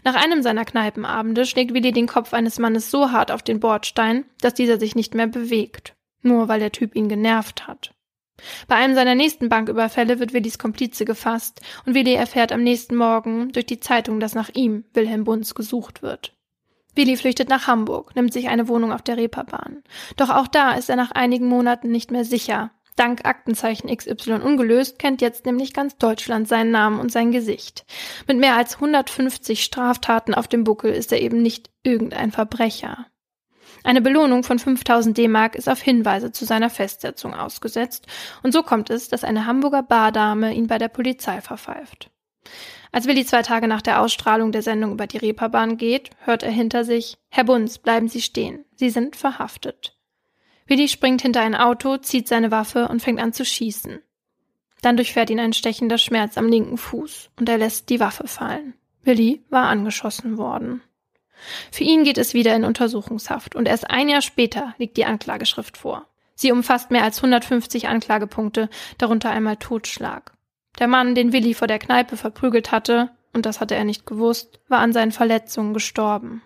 [0.05, 4.25] Nach einem seiner Kneipenabende schlägt Willi den Kopf eines Mannes so hart auf den Bordstein,
[4.41, 7.95] dass dieser sich nicht mehr bewegt, nur weil der Typ ihn genervt hat.
[8.69, 13.53] Bei einem seiner nächsten Banküberfälle wird Willis Komplize gefasst und Willi erfährt am nächsten Morgen
[13.53, 16.35] durch die Zeitung, dass nach ihm, Wilhelm Bunz, gesucht wird.
[16.95, 19.83] Willi flüchtet nach Hamburg, nimmt sich eine Wohnung auf der Reeperbahn.
[20.17, 22.73] Doch auch da ist er nach einigen Monaten nicht mehr sicher.
[23.01, 27.87] Dank Aktenzeichen XY ungelöst kennt jetzt nämlich ganz Deutschland seinen Namen und sein Gesicht.
[28.29, 33.07] Mit mehr als 150 Straftaten auf dem Buckel ist er eben nicht irgendein Verbrecher.
[33.85, 38.07] Eine Belohnung von 5000 D-Mark ist auf Hinweise zu seiner Festsetzung ausgesetzt
[38.43, 42.11] und so kommt es, dass eine Hamburger Bardame ihn bei der Polizei verpfeift.
[42.93, 46.53] Als Willi zwei Tage nach der Ausstrahlung der Sendung über die Reeperbahn geht, hört er
[46.53, 48.67] hinter sich, Herr Bunz, bleiben Sie stehen.
[48.75, 49.97] Sie sind verhaftet.
[50.71, 53.99] Willi springt hinter ein Auto, zieht seine Waffe und fängt an zu schießen.
[54.83, 58.75] Dann durchfährt ihn ein stechender Schmerz am linken Fuß und er lässt die Waffe fallen.
[59.03, 60.81] Willi war angeschossen worden.
[61.73, 65.77] Für ihn geht es wieder in Untersuchungshaft und erst ein Jahr später liegt die Anklageschrift
[65.77, 66.07] vor.
[66.37, 70.35] Sie umfasst mehr als 150 Anklagepunkte, darunter einmal Totschlag.
[70.79, 74.61] Der Mann, den Willi vor der Kneipe verprügelt hatte, und das hatte er nicht gewusst,
[74.69, 76.43] war an seinen Verletzungen gestorben.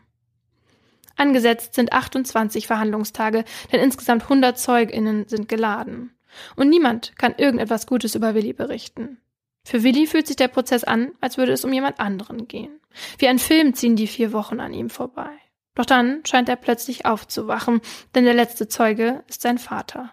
[1.16, 6.14] Angesetzt sind 28 Verhandlungstage, denn insgesamt 100 ZeugInnen sind geladen.
[6.56, 9.18] Und niemand kann irgendetwas Gutes über Willi berichten.
[9.64, 12.80] Für Willi fühlt sich der Prozess an, als würde es um jemand anderen gehen.
[13.18, 15.30] Wie ein Film ziehen die vier Wochen an ihm vorbei.
[15.74, 17.80] Doch dann scheint er plötzlich aufzuwachen,
[18.14, 20.12] denn der letzte Zeuge ist sein Vater.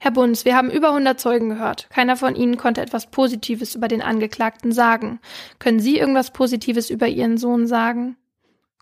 [0.00, 1.88] Herr Bunz, wir haben über 100 Zeugen gehört.
[1.90, 5.18] Keiner von Ihnen konnte etwas Positives über den Angeklagten sagen.
[5.58, 8.16] Können Sie irgendwas Positives über Ihren Sohn sagen?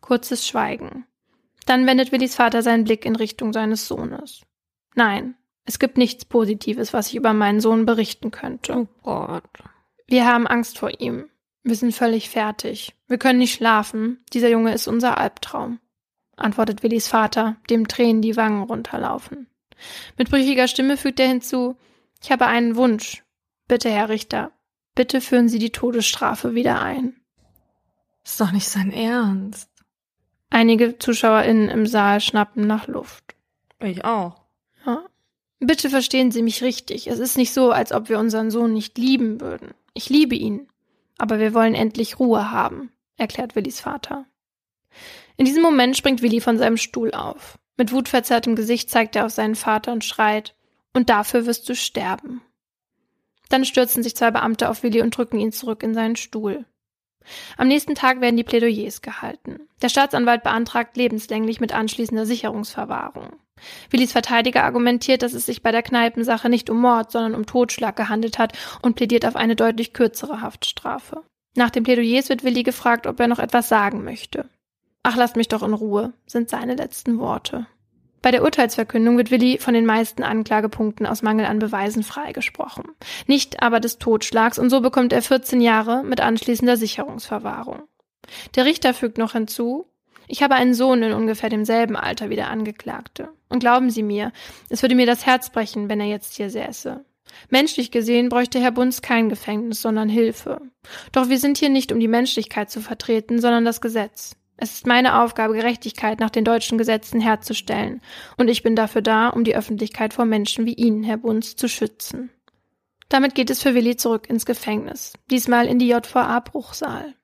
[0.00, 1.06] Kurzes Schweigen.
[1.66, 4.42] Dann wendet Willis Vater seinen Blick in Richtung seines Sohnes.
[4.94, 8.88] Nein, es gibt nichts Positives, was ich über meinen Sohn berichten könnte.
[9.02, 9.44] Oh Gott.
[10.06, 11.30] Wir haben Angst vor ihm.
[11.62, 12.94] Wir sind völlig fertig.
[13.06, 14.24] Wir können nicht schlafen.
[14.32, 15.78] Dieser Junge ist unser Albtraum,
[16.36, 19.46] antwortet Willis Vater, dem Tränen die Wangen runterlaufen.
[20.18, 21.76] Mit brüchiger Stimme fügt er hinzu,
[22.22, 23.24] ich habe einen Wunsch.
[23.68, 24.52] Bitte, Herr Richter,
[24.94, 27.16] bitte führen Sie die Todesstrafe wieder ein.
[28.24, 29.71] Ist doch nicht sein Ernst.
[30.52, 33.24] Einige ZuschauerInnen im Saal schnappen nach Luft.
[33.80, 34.42] Ich auch.
[34.84, 35.06] Ja.
[35.60, 37.06] Bitte verstehen Sie mich richtig.
[37.06, 39.70] Es ist nicht so, als ob wir unseren Sohn nicht lieben würden.
[39.94, 40.68] Ich liebe ihn.
[41.16, 44.26] Aber wir wollen endlich Ruhe haben, erklärt Willis Vater.
[45.38, 47.58] In diesem Moment springt Willi von seinem Stuhl auf.
[47.78, 50.54] Mit wutverzerrtem Gesicht zeigt er auf seinen Vater und schreit,
[50.92, 52.42] und dafür wirst du sterben.
[53.48, 56.66] Dann stürzen sich zwei Beamte auf Willi und drücken ihn zurück in seinen Stuhl.
[57.56, 59.60] Am nächsten Tag werden die Plädoyers gehalten.
[59.82, 63.36] Der Staatsanwalt beantragt lebenslänglich mit anschließender Sicherungsverwahrung.
[63.90, 67.96] Willis Verteidiger argumentiert, dass es sich bei der Kneipensache nicht um Mord, sondern um Totschlag
[67.96, 71.22] gehandelt hat und plädiert auf eine deutlich kürzere Haftstrafe.
[71.54, 74.48] Nach den Plädoyers wird Willi gefragt, ob er noch etwas sagen möchte.
[75.02, 77.66] Ach, lasst mich doch in Ruhe, sind seine letzten Worte.
[78.22, 82.84] Bei der Urteilsverkündung wird Willi von den meisten Anklagepunkten aus Mangel an Beweisen freigesprochen.
[83.26, 87.82] Nicht aber des Totschlags und so bekommt er 14 Jahre mit anschließender Sicherungsverwahrung.
[88.54, 89.88] Der Richter fügt noch hinzu,
[90.28, 93.28] ich habe einen Sohn in ungefähr demselben Alter wie der Angeklagte.
[93.48, 94.32] Und glauben Sie mir,
[94.70, 97.04] es würde mir das Herz brechen, wenn er jetzt hier säße.
[97.50, 100.60] Menschlich gesehen bräuchte Herr Bunz kein Gefängnis, sondern Hilfe.
[101.12, 104.36] Doch wir sind hier nicht, um die Menschlichkeit zu vertreten, sondern das Gesetz.
[104.62, 108.00] Es ist meine Aufgabe, Gerechtigkeit nach den deutschen Gesetzen herzustellen,
[108.36, 111.68] und ich bin dafür da, um die Öffentlichkeit vor Menschen wie Ihnen, Herr Bunz, zu
[111.68, 112.30] schützen.
[113.08, 117.14] Damit geht es für Willi zurück ins Gefängnis, diesmal in die JVA Bruchsaal.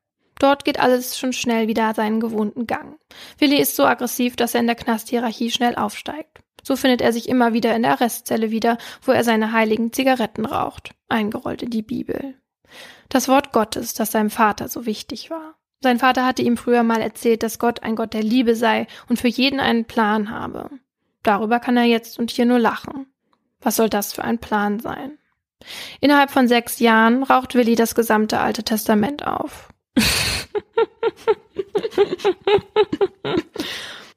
[0.41, 2.99] Dort geht alles schon schnell wieder seinen gewohnten Gang.
[3.39, 6.41] Willi ist so aggressiv, dass er in der Knasthierarchie schnell aufsteigt.
[6.65, 10.45] So findet er sich immer wieder in der Arrestzelle wieder, wo er seine heiligen Zigaretten
[10.45, 12.35] raucht, eingerollt in die Bibel.
[13.09, 15.55] Das Wort Gottes, das seinem Vater so wichtig war.
[15.81, 19.21] Sein Vater hatte ihm früher mal erzählt, dass Gott ein Gott der Liebe sei und
[19.21, 20.71] für jeden einen Plan habe.
[21.23, 23.07] Darüber kann er jetzt und hier nur lachen.
[23.61, 25.19] Was soll das für ein Plan sein?
[26.01, 29.69] Innerhalb von sechs Jahren raucht Willi das gesamte Alte Testament auf.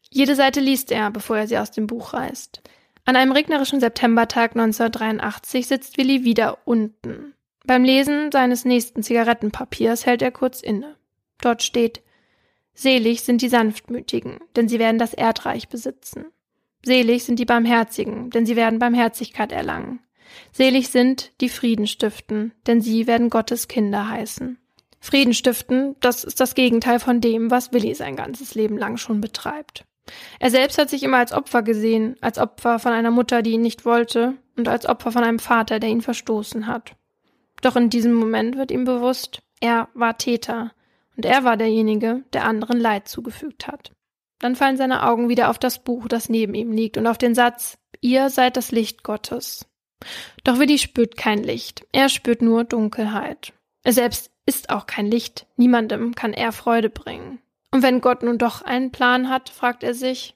[0.10, 2.62] Jede Seite liest er, bevor er sie aus dem Buch reißt.
[3.06, 7.34] An einem regnerischen Septembertag 1983 sitzt Willi wieder unten.
[7.66, 10.96] Beim Lesen seines nächsten Zigarettenpapiers hält er kurz inne.
[11.42, 12.02] Dort steht
[12.74, 16.26] Selig sind die Sanftmütigen, denn sie werden das Erdreich besitzen.
[16.84, 20.00] Selig sind die Barmherzigen, denn sie werden Barmherzigkeit erlangen.
[20.52, 24.58] Selig sind die Frieden stiften, denn sie werden Gottes Kinder heißen.
[25.00, 29.20] Frieden stiften, das ist das Gegenteil von dem, was Willi sein ganzes Leben lang schon
[29.20, 29.86] betreibt.
[30.40, 33.62] Er selbst hat sich immer als Opfer gesehen, als Opfer von einer Mutter, die ihn
[33.62, 36.96] nicht wollte, und als Opfer von einem Vater, der ihn verstoßen hat.
[37.62, 40.72] Doch in diesem Moment wird ihm bewusst, er war Täter,
[41.16, 43.92] und er war derjenige, der anderen Leid zugefügt hat.
[44.40, 47.36] Dann fallen seine Augen wieder auf das Buch, das neben ihm liegt, und auf den
[47.36, 49.68] Satz Ihr seid das Licht Gottes.
[50.44, 53.54] Doch Willi spürt kein Licht, er spürt nur Dunkelheit.
[53.84, 57.40] Er selbst ist auch kein Licht, niemandem kann er Freude bringen.
[57.72, 60.36] Und wenn Gott nun doch einen Plan hat, fragt er sich.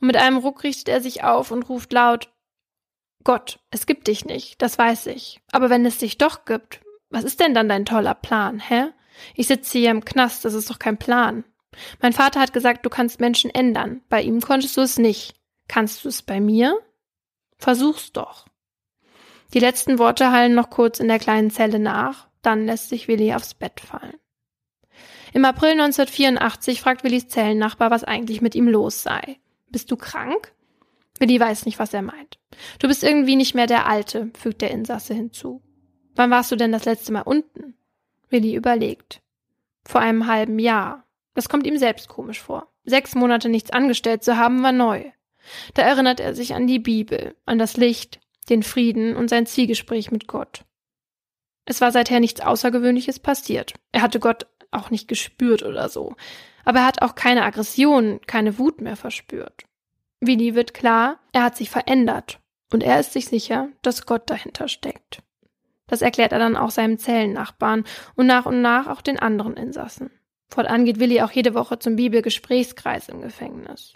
[0.00, 2.30] Und mit einem Ruck richtet er sich auf und ruft laut
[3.22, 5.40] Gott, es gibt dich nicht, das weiß ich.
[5.52, 6.80] Aber wenn es dich doch gibt,
[7.10, 8.92] was ist denn dann dein toller Plan, hä?
[9.34, 11.44] Ich sitze hier im Knast, das ist doch kein Plan.
[12.00, 14.02] Mein Vater hat gesagt, du kannst Menschen ändern.
[14.08, 15.34] Bei ihm konntest du es nicht.
[15.68, 16.78] Kannst du es bei mir?
[17.58, 18.46] Versuch's doch.
[19.52, 23.34] Die letzten Worte hallen noch kurz in der kleinen Zelle nach, dann lässt sich Willi
[23.34, 24.16] aufs Bett fallen.
[25.32, 29.38] Im April 1984 fragt Willis Zellennachbar, was eigentlich mit ihm los sei.
[29.68, 30.52] Bist du krank?
[31.18, 32.38] Willi weiß nicht, was er meint.
[32.78, 35.62] Du bist irgendwie nicht mehr der Alte, fügt der Insasse hinzu.
[36.16, 37.74] Wann warst du denn das letzte Mal unten?
[38.30, 39.20] Willi überlegt.
[39.84, 41.04] Vor einem halben Jahr.
[41.34, 42.72] Das kommt ihm selbst komisch vor.
[42.84, 45.04] Sechs Monate nichts angestellt zu haben, war neu.
[45.74, 50.10] Da erinnert er sich an die Bibel, an das Licht, den Frieden und sein Zielgespräch
[50.10, 50.64] mit Gott.
[51.64, 53.74] Es war seither nichts Außergewöhnliches passiert.
[53.92, 56.14] Er hatte Gott auch nicht gespürt oder so.
[56.64, 59.64] Aber er hat auch keine Aggression, keine Wut mehr verspürt.
[60.20, 62.38] Willi wird klar, er hat sich verändert.
[62.72, 65.22] Und er ist sich sicher, dass Gott dahinter steckt.
[65.90, 67.84] Das erklärt er dann auch seinem Zellennachbarn
[68.14, 70.10] und nach und nach auch den anderen Insassen.
[70.48, 73.92] Fortan geht Willi auch jede Woche zum Bibelgesprächskreis im Gefängnis.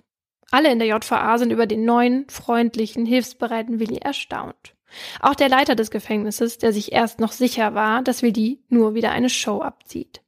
[0.50, 4.74] Alle in der JVA sind über den neuen, freundlichen, hilfsbereiten Willi erstaunt.
[5.20, 9.10] Auch der Leiter des Gefängnisses, der sich erst noch sicher war, dass Willi nur wieder
[9.10, 10.20] eine Show abzieht.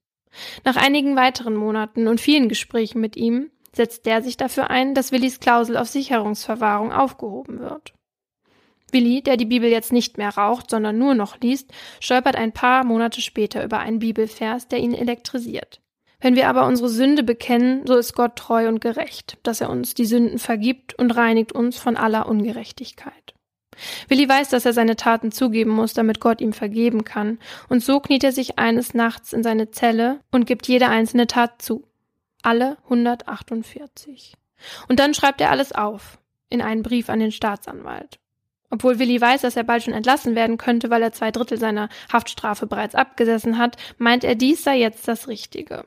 [0.65, 5.13] Nach einigen weiteren Monaten und vielen Gesprächen mit ihm setzt der sich dafür ein, dass
[5.13, 7.93] Willis Klausel auf Sicherungsverwahrung aufgehoben wird.
[8.93, 12.85] Willi, der die Bibel jetzt nicht mehr raucht, sondern nur noch liest, stolpert ein paar
[12.85, 15.81] Monate später über einen Bibelvers, der ihn elektrisiert.
[16.21, 19.95] Wenn wir aber unsere Sünde bekennen, so ist Gott treu und gerecht, dass er uns
[19.95, 23.35] die Sünden vergibt und reinigt uns von aller Ungerechtigkeit.
[24.09, 28.01] Willi weiß, dass er seine Taten zugeben muss, damit Gott ihm vergeben kann, und so
[28.01, 31.85] kniet er sich eines Nachts in seine Zelle und gibt jede einzelne Tat zu.
[32.43, 34.35] Alle 148.
[34.89, 36.19] Und dann schreibt er alles auf,
[36.49, 38.19] in einen Brief an den Staatsanwalt.
[38.71, 41.89] Obwohl Willi weiß, dass er bald schon entlassen werden könnte, weil er zwei Drittel seiner
[42.13, 45.85] Haftstrafe bereits abgesessen hat, meint er, dies sei jetzt das Richtige.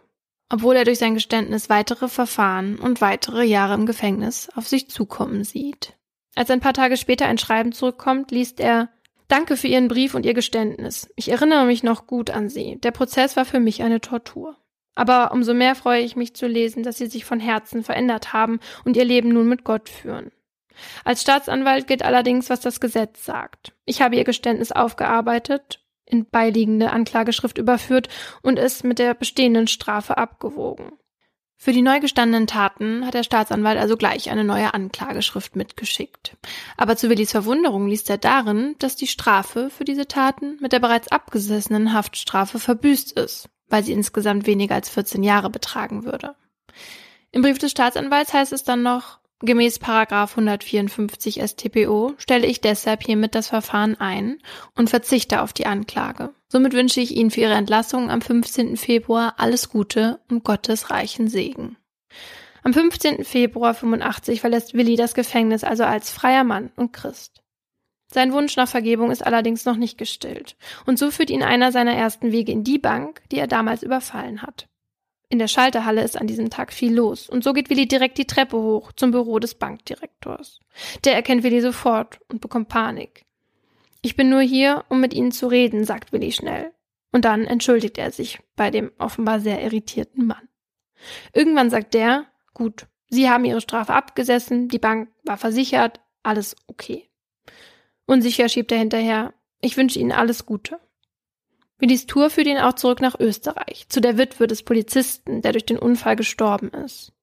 [0.51, 5.43] Obwohl er durch sein Geständnis weitere Verfahren und weitere Jahre im Gefängnis auf sich zukommen
[5.43, 5.93] sieht.
[6.36, 8.89] Als ein paar Tage später ein Schreiben zurückkommt, liest er
[9.27, 11.07] Danke für Ihren Brief und Ihr Geständnis.
[11.15, 12.77] Ich erinnere mich noch gut an Sie.
[12.82, 14.57] Der Prozess war für mich eine Tortur.
[14.95, 18.59] Aber umso mehr freue ich mich zu lesen, dass Sie sich von Herzen verändert haben
[18.86, 20.32] und Ihr Leben nun mit Gott führen.
[21.03, 23.73] Als Staatsanwalt gilt allerdings, was das Gesetz sagt.
[23.86, 28.09] Ich habe Ihr Geständnis aufgearbeitet, in beiliegende Anklageschrift überführt
[28.41, 30.93] und es mit der bestehenden Strafe abgewogen.
[31.61, 36.38] Für die neu gestandenen Taten hat der Staatsanwalt also gleich eine neue Anklageschrift mitgeschickt.
[36.77, 40.80] Aber zu Willis Verwunderung liest er darin, dass die Strafe für diese Taten mit der
[40.80, 46.34] bereits abgesessenen Haftstrafe verbüßt ist, weil sie insgesamt weniger als 14 Jahre betragen würde.
[47.32, 53.04] Im Brief des Staatsanwalts heißt es dann noch, Gemäß Paragraf 154 StPO stelle ich deshalb
[53.04, 54.40] hiermit das Verfahren ein
[54.76, 56.34] und verzichte auf die Anklage.
[56.50, 58.76] Somit wünsche ich Ihnen für Ihre Entlassung am 15.
[58.76, 61.78] Februar alles Gute und Gottes reichen Segen.
[62.64, 63.24] Am 15.
[63.24, 67.42] Februar 85 verlässt Willi das Gefängnis also als freier Mann und Christ.
[68.12, 71.94] Sein Wunsch nach Vergebung ist allerdings noch nicht gestillt, und so führt ihn einer seiner
[71.94, 74.68] ersten Wege in die Bank, die er damals überfallen hat.
[75.32, 78.25] In der Schalterhalle ist an diesem Tag viel los und so geht Willi direkt die
[78.25, 80.59] Treppe hoch zum Büro des Bankdirektors.
[81.03, 83.25] Der erkennt Willi sofort und bekommt Panik.
[84.01, 86.71] Ich bin nur hier, um mit Ihnen zu reden, sagt Willi schnell.
[87.11, 90.47] Und dann entschuldigt er sich bei dem offenbar sehr irritierten Mann.
[91.34, 97.09] Irgendwann sagt der, gut, Sie haben Ihre Strafe abgesessen, die Bank war versichert, alles okay.
[98.05, 100.80] Unsicher schiebt er hinterher, ich wünsche Ihnen alles Gute.
[101.80, 105.65] Willis Tour führt ihn auch zurück nach Österreich, zu der Witwe des Polizisten, der durch
[105.65, 107.13] den Unfall gestorben ist.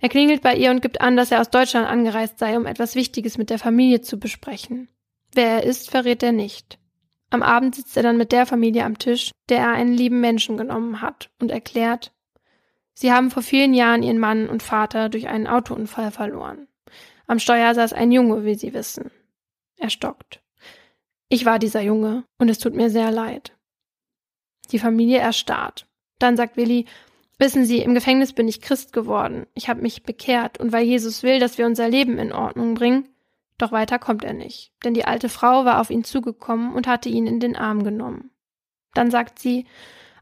[0.00, 2.94] Er klingelt bei ihr und gibt an, dass er aus Deutschland angereist sei, um etwas
[2.94, 4.88] Wichtiges mit der Familie zu besprechen.
[5.32, 6.78] Wer er ist, verrät er nicht.
[7.30, 10.56] Am Abend sitzt er dann mit der Familie am Tisch, der er einen lieben Menschen
[10.56, 12.12] genommen hat, und erklärt,
[12.98, 16.66] Sie haben vor vielen Jahren Ihren Mann und Vater durch einen Autounfall verloren.
[17.26, 19.10] Am Steuer saß ein Junge, wie Sie wissen.
[19.76, 20.40] Er stockt.
[21.28, 23.55] Ich war dieser Junge, und es tut mir sehr leid.
[24.72, 25.86] Die Familie erstarrt.
[26.18, 26.86] Dann sagt Willi,
[27.38, 29.46] wissen Sie, im Gefängnis bin ich Christ geworden.
[29.54, 33.08] Ich habe mich bekehrt und weil Jesus will, dass wir unser Leben in Ordnung bringen.
[33.58, 37.08] Doch weiter kommt er nicht, denn die alte Frau war auf ihn zugekommen und hatte
[37.08, 38.30] ihn in den Arm genommen.
[38.92, 39.66] Dann sagt sie,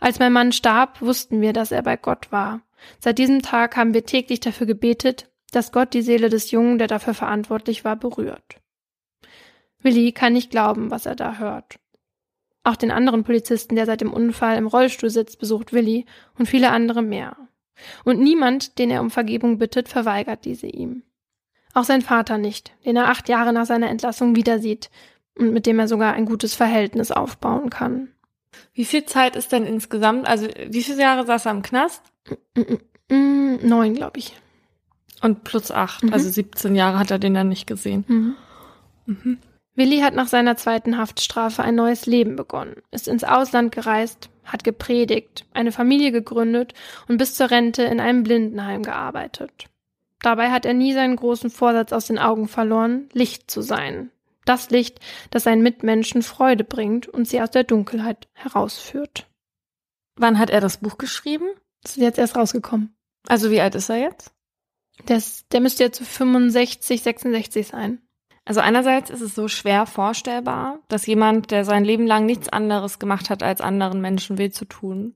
[0.01, 2.61] als mein Mann starb, wussten wir, dass er bei Gott war.
[2.99, 6.88] Seit diesem Tag haben wir täglich dafür gebetet, dass Gott die Seele des Jungen, der
[6.88, 8.61] dafür verantwortlich war, berührt.
[9.80, 11.78] Willi kann nicht glauben, was er da hört.
[12.64, 16.06] Auch den anderen Polizisten, der seit dem Unfall im Rollstuhl sitzt, besucht Willi
[16.38, 17.36] und viele andere mehr.
[18.04, 21.02] Und niemand, den er um Vergebung bittet, verweigert diese ihm.
[21.74, 24.90] Auch sein Vater nicht, den er acht Jahre nach seiner Entlassung wieder sieht
[25.36, 28.08] und mit dem er sogar ein gutes Verhältnis aufbauen kann.
[28.72, 30.26] Wie viel Zeit ist denn insgesamt?
[30.26, 32.02] Also wie viele Jahre saß er im Knast?
[33.10, 34.36] Mm, neun, glaube ich.
[35.20, 36.12] Und plus acht, mhm.
[36.12, 38.04] also 17 Jahre hat er den dann nicht gesehen.
[38.08, 38.36] Mhm.
[39.06, 39.38] Mhm.
[39.76, 44.62] Willi hat nach seiner zweiten Haftstrafe ein neues Leben begonnen, ist ins Ausland gereist, hat
[44.62, 46.74] gepredigt, eine Familie gegründet
[47.08, 49.66] und bis zur Rente in einem Blindenheim gearbeitet.
[50.20, 54.10] Dabei hat er nie seinen großen Vorsatz aus den Augen verloren, Licht zu sein.
[54.44, 55.00] Das Licht,
[55.30, 59.26] das seinen Mitmenschen Freude bringt und sie aus der Dunkelheit herausführt.
[60.16, 61.48] Wann hat er das Buch geschrieben?
[61.82, 62.94] Das ist jetzt erst rausgekommen.
[63.26, 64.32] Also wie alt ist er jetzt?
[65.06, 68.00] Das, der müsste jetzt 65, 66 sein.
[68.45, 72.99] Also einerseits ist es so schwer vorstellbar, dass jemand, der sein Leben lang nichts anderes
[72.99, 75.14] gemacht hat, als anderen Menschen weh zu tun,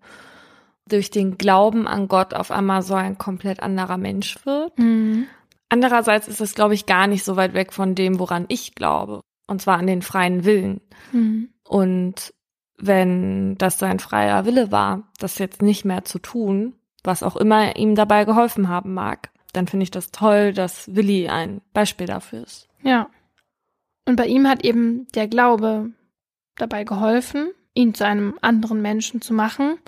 [0.87, 4.79] durch den Glauben an Gott auf einmal so ein komplett anderer Mensch wird.
[4.79, 5.27] Mhm.
[5.69, 9.21] Andererseits ist es, glaube ich, gar nicht so weit weg von dem, woran ich glaube.
[9.47, 10.81] Und zwar an den freien Willen.
[11.13, 11.51] Mhm.
[11.65, 12.33] Und
[12.79, 16.75] wenn das sein freier Wille war, das jetzt nicht mehr zu tun,
[17.05, 21.29] was auch immer ihm dabei geholfen haben mag, dann finde ich das toll, dass Willi
[21.29, 22.69] ein Beispiel dafür ist.
[22.83, 23.09] Ja.
[24.09, 25.91] Und bei ihm hat eben der Glaube
[26.57, 29.79] dabei geholfen, ihn zu einem anderen Menschen zu machen.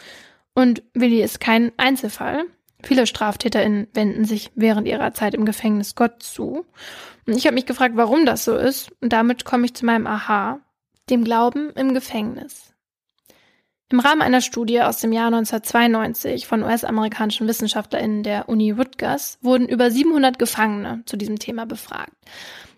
[0.53, 2.45] Und Willi ist kein Einzelfall.
[2.83, 6.67] Viele StraftäterInnen wenden sich während ihrer Zeit im Gefängnis Gott zu.
[7.27, 8.93] Und ich habe mich gefragt, warum das so ist.
[9.01, 10.61] Und damit komme ich zu meinem Aha,
[11.09, 12.75] dem Glauben im Gefängnis.
[13.89, 19.67] Im Rahmen einer Studie aus dem Jahr 1992 von US-amerikanischen WissenschaftlerInnen der Uni Rutgers wurden
[19.67, 22.13] über 700 Gefangene zu diesem Thema befragt.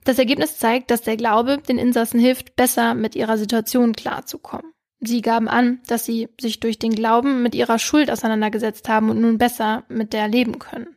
[0.04, 4.72] Das Ergebnis zeigt, dass der Glaube den Insassen hilft, besser mit ihrer Situation klarzukommen.
[5.00, 9.20] Sie gaben an, dass sie sich durch den Glauben mit ihrer Schuld auseinandergesetzt haben und
[9.20, 10.96] nun besser mit der leben können.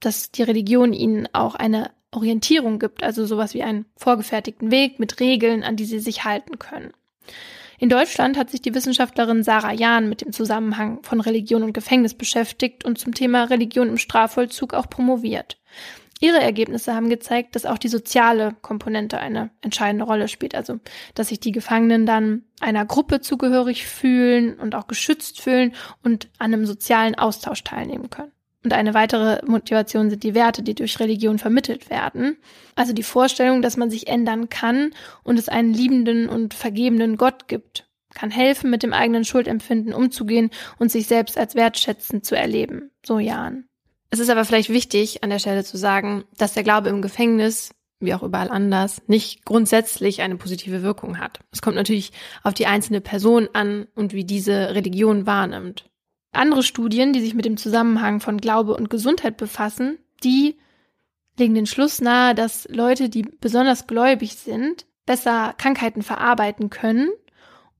[0.00, 5.18] Dass die Religion ihnen auch eine Orientierung gibt, also sowas wie einen vorgefertigten Weg mit
[5.18, 6.92] Regeln, an die sie sich halten können.
[7.78, 12.14] In Deutschland hat sich die Wissenschaftlerin Sarah Jahn mit dem Zusammenhang von Religion und Gefängnis
[12.14, 15.58] beschäftigt und zum Thema Religion im Strafvollzug auch promoviert.
[16.20, 20.54] Ihre Ergebnisse haben gezeigt, dass auch die soziale Komponente eine entscheidende Rolle spielt.
[20.54, 20.80] Also,
[21.14, 26.54] dass sich die Gefangenen dann einer Gruppe zugehörig fühlen und auch geschützt fühlen und an
[26.54, 28.32] einem sozialen Austausch teilnehmen können.
[28.64, 32.36] Und eine weitere Motivation sind die Werte, die durch Religion vermittelt werden.
[32.74, 34.92] Also die Vorstellung, dass man sich ändern kann
[35.22, 40.50] und es einen liebenden und vergebenden Gott gibt, kann helfen, mit dem eigenen Schuldempfinden umzugehen
[40.78, 42.90] und sich selbst als wertschätzend zu erleben.
[43.04, 43.68] So Jan.
[44.10, 47.74] Es ist aber vielleicht wichtig, an der Stelle zu sagen, dass der Glaube im Gefängnis,
[48.00, 51.40] wie auch überall anders, nicht grundsätzlich eine positive Wirkung hat.
[51.50, 55.88] Es kommt natürlich auf die einzelne Person an und wie diese Religion wahrnimmt.
[56.32, 60.56] Andere Studien, die sich mit dem Zusammenhang von Glaube und Gesundheit befassen, die
[61.38, 67.10] legen den Schluss nahe, dass Leute, die besonders gläubig sind, besser Krankheiten verarbeiten können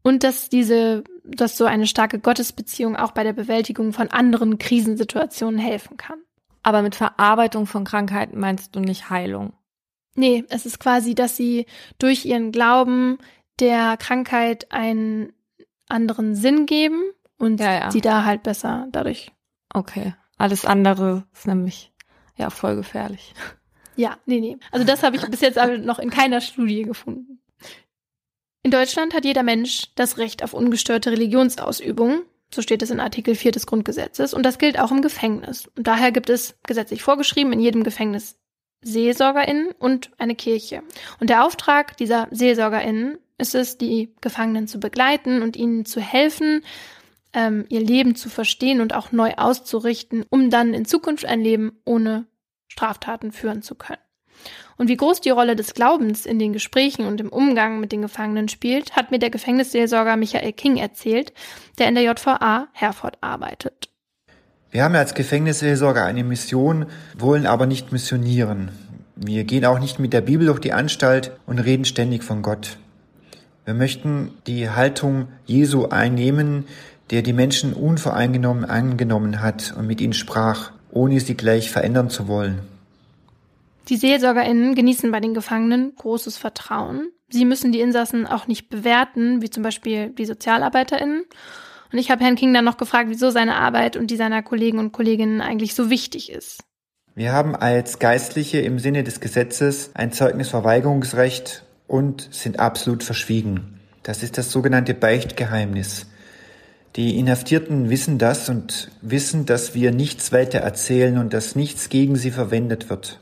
[0.07, 5.59] und dass diese, dass so eine starke Gottesbeziehung auch bei der Bewältigung von anderen Krisensituationen
[5.59, 6.21] helfen kann.
[6.63, 9.53] Aber mit Verarbeitung von Krankheiten meinst du nicht Heilung?
[10.15, 11.67] Nee, es ist quasi, dass sie
[11.99, 13.19] durch ihren Glauben
[13.59, 15.33] der Krankheit einen
[15.89, 17.03] anderen Sinn geben
[17.41, 17.91] und ja, ja.
[17.91, 19.33] sie da halt besser dadurch.
[19.75, 20.15] Okay.
[20.39, 21.93] Alles andere ist nämlich
[22.37, 23.35] ja voll gefährlich.
[23.97, 24.57] Ja, nee, nee.
[24.71, 27.41] Also das habe ich bis jetzt aber noch in keiner Studie gefunden.
[28.67, 32.23] In Deutschland hat jeder Mensch das Recht auf ungestörte Religionsausübung.
[32.53, 34.35] So steht es in Artikel 4 des Grundgesetzes.
[34.35, 35.69] Und das gilt auch im Gefängnis.
[35.77, 38.41] Und daher gibt es gesetzlich vorgeschrieben in jedem Gefängnis
[38.83, 40.83] SeelsorgerInnen und eine Kirche.
[41.21, 46.65] Und der Auftrag dieser SeelsorgerInnen ist es, die Gefangenen zu begleiten und ihnen zu helfen,
[47.35, 51.79] ähm, ihr Leben zu verstehen und auch neu auszurichten, um dann in Zukunft ein Leben
[51.85, 52.27] ohne
[52.67, 54.01] Straftaten führen zu können.
[54.79, 58.03] Und wie groß die Rolle des Glaubens in den Gesprächen und im Umgang mit den
[58.03, 61.33] Gefangenen spielt, hat mir der Gefängnisseelsorger Michael King erzählt,
[61.79, 63.89] der in der JVA Herford arbeitet.
[64.71, 68.71] Wir haben als Gefängnisseelsorger eine Mission, wollen aber nicht missionieren.
[69.15, 72.77] Wir gehen auch nicht mit der Bibel durch die Anstalt und reden ständig von Gott.
[73.65, 76.67] Wir möchten die Haltung Jesu einnehmen,
[77.11, 82.29] der die Menschen unvoreingenommen angenommen hat und mit ihnen sprach, ohne sie gleich verändern zu
[82.29, 82.76] wollen.
[83.89, 87.13] Die SeelsorgerInnen genießen bei den Gefangenen großes Vertrauen.
[87.29, 91.25] Sie müssen die Insassen auch nicht bewerten, wie zum Beispiel die SozialarbeiterInnen.
[91.93, 94.79] Und ich habe Herrn King dann noch gefragt, wieso seine Arbeit und die seiner Kollegen
[94.81, 96.65] und Kolleginnen eigentlich so wichtig ist.
[97.15, 103.81] Wir haben als Geistliche im Sinne des Gesetzes ein Zeugnisverweigerungsrecht und sind absolut verschwiegen.
[104.03, 106.07] Das ist das sogenannte Beichtgeheimnis.
[106.97, 112.17] Die Inhaftierten wissen das und wissen, dass wir nichts weiter erzählen und dass nichts gegen
[112.17, 113.21] sie verwendet wird.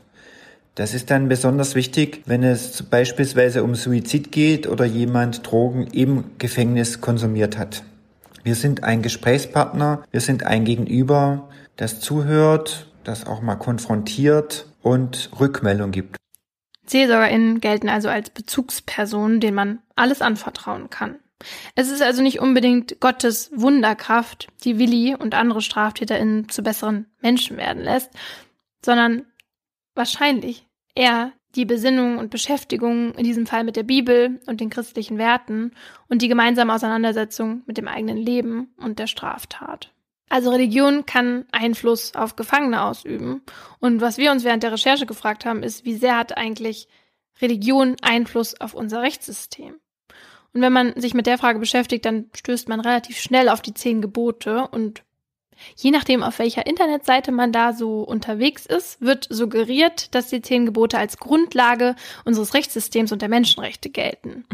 [0.75, 6.37] Das ist dann besonders wichtig, wenn es beispielsweise um Suizid geht oder jemand Drogen im
[6.37, 7.83] Gefängnis konsumiert hat.
[8.43, 15.29] Wir sind ein Gesprächspartner, wir sind ein Gegenüber, das zuhört, das auch mal konfrontiert und
[15.39, 16.17] Rückmeldung gibt.
[16.85, 21.15] SeelsorgerInnen gelten also als Bezugspersonen, denen man alles anvertrauen kann.
[21.75, 27.57] Es ist also nicht unbedingt Gottes Wunderkraft, die Willi und andere StraftäterInnen zu besseren Menschen
[27.57, 28.11] werden lässt,
[28.83, 29.25] sondern
[29.95, 35.17] wahrscheinlich eher die Besinnung und Beschäftigung in diesem Fall mit der Bibel und den christlichen
[35.17, 35.71] Werten
[36.09, 39.91] und die gemeinsame Auseinandersetzung mit dem eigenen Leben und der Straftat.
[40.27, 43.41] Also Religion kann Einfluss auf Gefangene ausüben.
[43.79, 46.89] Und was wir uns während der Recherche gefragt haben, ist, wie sehr hat eigentlich
[47.41, 49.75] Religion Einfluss auf unser Rechtssystem?
[50.53, 53.73] Und wenn man sich mit der Frage beschäftigt, dann stößt man relativ schnell auf die
[53.73, 55.03] zehn Gebote und
[55.75, 60.65] je nachdem, auf welcher Internetseite man da so unterwegs ist, wird suggeriert, dass die zehn
[60.65, 64.45] Gebote als Grundlage unseres Rechtssystems und der Menschenrechte gelten.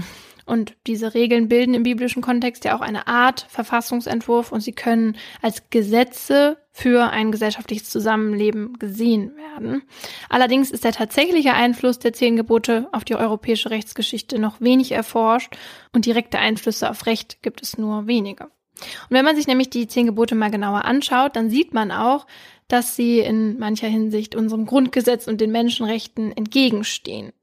[0.46, 5.18] Und diese Regeln bilden im biblischen Kontext ja auch eine Art Verfassungsentwurf und sie können
[5.42, 9.84] als Gesetze für ein gesellschaftliches Zusammenleben gesehen werden.
[10.30, 15.58] Allerdings ist der tatsächliche Einfluss der zehn Gebote auf die europäische Rechtsgeschichte noch wenig erforscht
[15.94, 18.50] und direkte Einflüsse auf Recht gibt es nur wenige.
[18.80, 22.26] Und wenn man sich nämlich die zehn Gebote mal genauer anschaut, dann sieht man auch,
[22.68, 27.34] dass sie in mancher Hinsicht unserem Grundgesetz und den Menschenrechten entgegenstehen.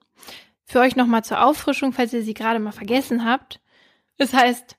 [0.64, 3.60] Für euch nochmal zur Auffrischung, falls ihr sie gerade mal vergessen habt.
[4.16, 4.76] Es heißt,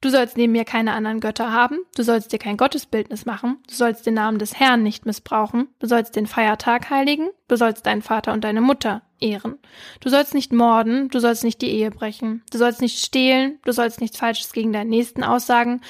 [0.00, 3.74] du sollst neben mir keine anderen Götter haben, du sollst dir kein Gottesbildnis machen, du
[3.74, 8.02] sollst den Namen des Herrn nicht missbrauchen, du sollst den Feiertag heiligen, du sollst deinen
[8.02, 9.58] Vater und deine Mutter ehren.
[10.00, 13.72] Du sollst nicht morden, du sollst nicht die Ehe brechen, du sollst nicht stehlen, du
[13.72, 15.80] sollst nichts Falsches gegen deinen Nächsten aussagen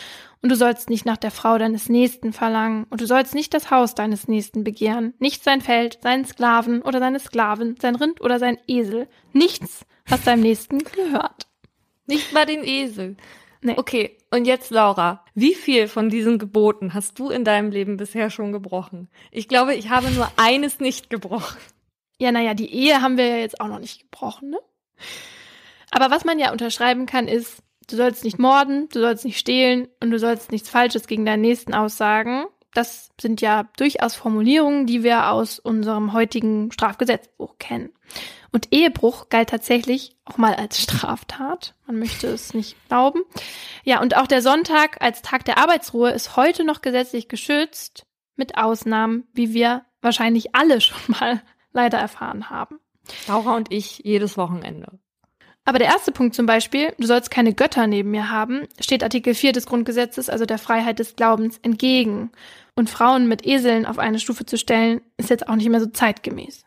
[0.42, 3.70] und du sollst nicht nach der Frau deines Nächsten verlangen, und du sollst nicht das
[3.70, 8.38] Haus deines Nächsten begehren, nicht sein Feld, seinen Sklaven oder seine Sklavin, sein Rind oder
[8.38, 11.46] sein Esel, nichts, was deinem Nächsten gehört.
[12.06, 13.16] Nicht mal den Esel.
[13.64, 13.74] Nee.
[13.76, 18.28] Okay, und jetzt Laura, wie viel von diesen Geboten hast du in deinem Leben bisher
[18.28, 19.08] schon gebrochen?
[19.30, 21.58] Ich glaube, ich habe nur eines nicht gebrochen.
[22.22, 24.60] Ja, naja, die Ehe haben wir ja jetzt auch noch nicht gebrochen, ne?
[25.90, 29.88] Aber was man ja unterschreiben kann, ist, du sollst nicht morden, du sollst nicht stehlen
[30.00, 32.44] und du sollst nichts Falsches gegen deinen Nächsten aussagen.
[32.74, 37.90] Das sind ja durchaus Formulierungen, die wir aus unserem heutigen Strafgesetzbuch kennen.
[38.52, 41.74] Und Ehebruch galt tatsächlich auch mal als Straftat.
[41.88, 43.22] Man möchte es nicht glauben.
[43.82, 48.06] Ja, und auch der Sonntag als Tag der Arbeitsruhe ist heute noch gesetzlich geschützt.
[48.36, 51.42] mit Ausnahmen, wie wir wahrscheinlich alle schon mal
[51.72, 52.78] leider erfahren haben.
[53.28, 54.98] Laura und ich jedes Wochenende.
[55.64, 59.34] Aber der erste Punkt zum Beispiel, du sollst keine Götter neben mir haben, steht Artikel
[59.34, 62.32] 4 des Grundgesetzes, also der Freiheit des Glaubens, entgegen.
[62.74, 65.86] Und Frauen mit Eseln auf eine Stufe zu stellen, ist jetzt auch nicht mehr so
[65.86, 66.64] zeitgemäß.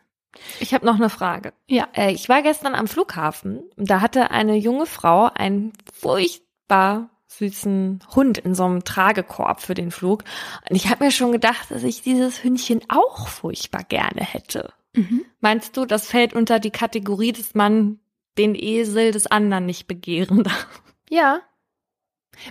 [0.60, 1.52] Ich habe noch eine Frage.
[1.66, 1.88] Ja.
[1.94, 3.62] Äh, ich war gestern am Flughafen.
[3.76, 9.90] Da hatte eine junge Frau einen furchtbar süßen Hund in so einem Tragekorb für den
[9.90, 10.24] Flug.
[10.68, 14.72] Und ich habe mir schon gedacht, dass ich dieses Hündchen auch furchtbar gerne hätte.
[14.96, 15.24] Mhm.
[15.40, 18.00] Meinst du, das fällt unter die Kategorie, dass man
[18.38, 20.82] den Esel des anderen nicht begehren darf?
[21.08, 21.40] Ja.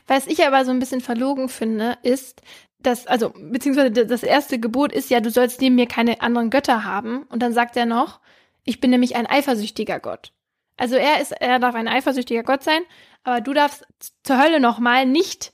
[0.08, 2.41] Was ich aber so ein bisschen verlogen finde, ist,
[2.80, 6.84] dass, also, beziehungsweise das erste Gebot ist ja, du sollst neben mir keine anderen Götter
[6.84, 7.24] haben.
[7.24, 8.22] Und dann sagt er noch,
[8.64, 10.32] ich bin nämlich ein eifersüchtiger Gott.
[10.78, 12.82] Also er ist, er darf ein eifersüchtiger Gott sein,
[13.24, 13.86] aber du darfst
[14.24, 15.54] zur Hölle nochmal nicht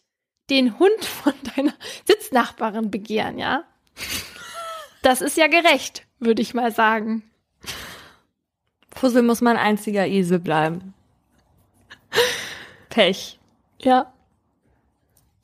[0.50, 1.74] den Hund von deiner
[2.06, 3.64] Sitznachbarin begehren, ja?
[5.02, 7.24] Das ist ja gerecht, würde ich mal sagen.
[8.96, 10.94] Fussel muss mein einziger Esel bleiben.
[12.90, 13.40] Pech.
[13.80, 14.14] Ja.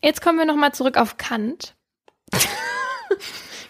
[0.01, 1.75] Jetzt kommen wir nochmal zurück auf Kant.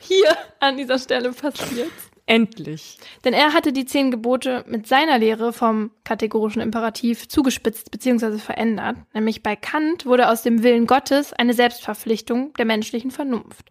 [0.02, 2.07] Hier an dieser Stelle passiert's.
[2.30, 2.98] Endlich.
[3.24, 8.38] Denn er hatte die zehn Gebote mit seiner Lehre vom kategorischen Imperativ zugespitzt bzw.
[8.38, 8.98] verändert.
[9.14, 13.70] Nämlich bei Kant wurde aus dem Willen Gottes eine Selbstverpflichtung der menschlichen Vernunft.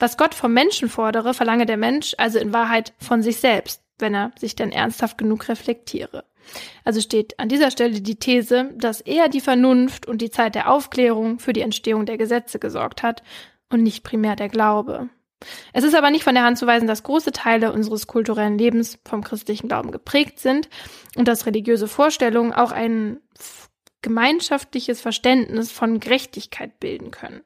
[0.00, 4.14] Was Gott vom Menschen fordere, verlange der Mensch also in Wahrheit von sich selbst, wenn
[4.14, 6.24] er sich denn ernsthaft genug reflektiere.
[6.84, 10.72] Also steht an dieser Stelle die These, dass eher die Vernunft und die Zeit der
[10.72, 13.22] Aufklärung für die Entstehung der Gesetze gesorgt hat
[13.70, 15.08] und nicht primär der Glaube.
[15.72, 18.98] Es ist aber nicht von der Hand zu weisen, dass große Teile unseres kulturellen Lebens
[19.04, 20.68] vom christlichen Glauben geprägt sind
[21.16, 23.20] und dass religiöse Vorstellungen auch ein
[24.02, 27.42] gemeinschaftliches Verständnis von Gerechtigkeit bilden können.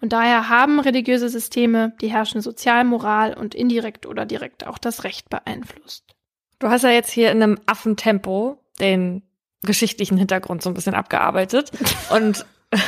[0.00, 5.30] Und daher haben religiöse Systeme die herrschende Sozialmoral und indirekt oder direkt auch das Recht
[5.30, 6.14] beeinflusst.
[6.58, 9.22] Du hast ja jetzt hier in einem Affentempo den
[9.62, 11.72] geschichtlichen Hintergrund so ein bisschen abgearbeitet
[12.10, 12.44] und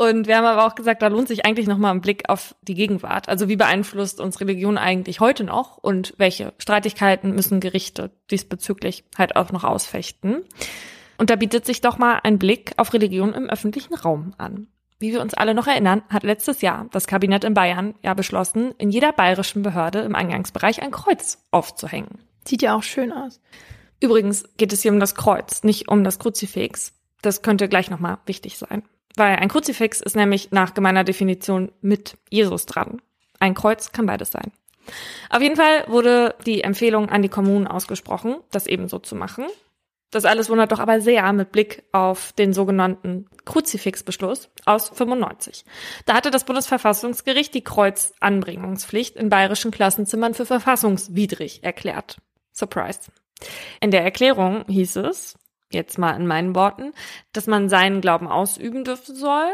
[0.00, 2.74] Und wir haben aber auch gesagt, da lohnt sich eigentlich nochmal ein Blick auf die
[2.74, 3.28] Gegenwart.
[3.28, 9.34] Also wie beeinflusst uns Religion eigentlich heute noch und welche Streitigkeiten müssen Gerichte diesbezüglich halt
[9.34, 10.44] auch noch ausfechten.
[11.18, 14.68] Und da bietet sich doch mal ein Blick auf Religion im öffentlichen Raum an.
[15.00, 18.74] Wie wir uns alle noch erinnern, hat letztes Jahr das Kabinett in Bayern ja beschlossen,
[18.78, 22.20] in jeder bayerischen Behörde im Eingangsbereich ein Kreuz aufzuhängen.
[22.46, 23.40] Sieht ja auch schön aus.
[24.00, 26.92] Übrigens geht es hier um das Kreuz, nicht um das Kruzifix.
[27.20, 28.84] Das könnte gleich nochmal wichtig sein.
[29.16, 33.00] Weil ein Kruzifix ist nämlich nach gemeiner Definition mit Jesus dran.
[33.40, 34.52] Ein Kreuz kann beides sein.
[35.30, 39.46] Auf jeden Fall wurde die Empfehlung an die Kommunen ausgesprochen, das ebenso zu machen.
[40.10, 45.64] Das alles wundert doch aber sehr mit Blick auf den sogenannten Kruzifixbeschluss aus 95.
[46.06, 52.16] Da hatte das Bundesverfassungsgericht die Kreuzanbringungspflicht in bayerischen Klassenzimmern für verfassungswidrig erklärt.
[52.54, 53.00] Surprise.
[53.80, 55.38] In der Erklärung hieß es,
[55.72, 56.92] jetzt mal in meinen Worten,
[57.32, 59.48] dass man seinen Glauben ausüben dürfen soll,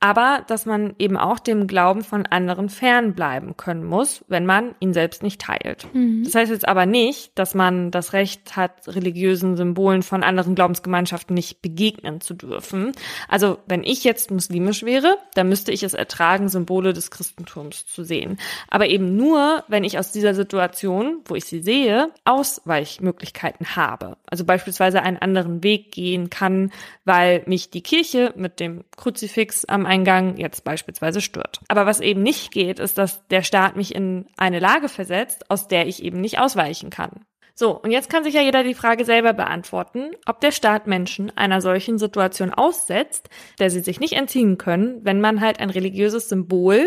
[0.00, 4.94] aber dass man eben auch dem Glauben von anderen fernbleiben können muss, wenn man ihn
[4.94, 5.86] selbst nicht teilt.
[5.92, 6.24] Mhm.
[6.24, 11.34] Das heißt jetzt aber nicht, dass man das Recht hat, religiösen Symbolen von anderen Glaubensgemeinschaften
[11.34, 12.92] nicht begegnen zu dürfen.
[13.28, 18.02] Also wenn ich jetzt muslimisch wäre, dann müsste ich es ertragen, Symbole des Christentums zu
[18.02, 18.38] sehen.
[18.68, 24.16] Aber eben nur, wenn ich aus dieser Situation, wo ich sie sehe, Ausweichmöglichkeiten habe.
[24.26, 26.72] Also beispielsweise einen anderen Weg gehen kann,
[27.04, 31.60] weil mich die Kirche mit dem Kruzifix am Eingang jetzt beispielsweise stört.
[31.68, 35.66] Aber was eben nicht geht, ist, dass der Staat mich in eine Lage versetzt, aus
[35.66, 37.24] der ich eben nicht ausweichen kann.
[37.54, 41.36] So, und jetzt kann sich ja jeder die Frage selber beantworten, ob der Staat Menschen
[41.36, 46.28] einer solchen Situation aussetzt, der sie sich nicht entziehen können, wenn man halt ein religiöses
[46.30, 46.86] Symbol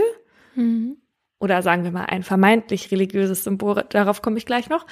[0.56, 0.98] Mhm.
[1.40, 4.88] oder sagen wir mal ein vermeintlich religiöses Symbol, darauf komme ich gleich noch,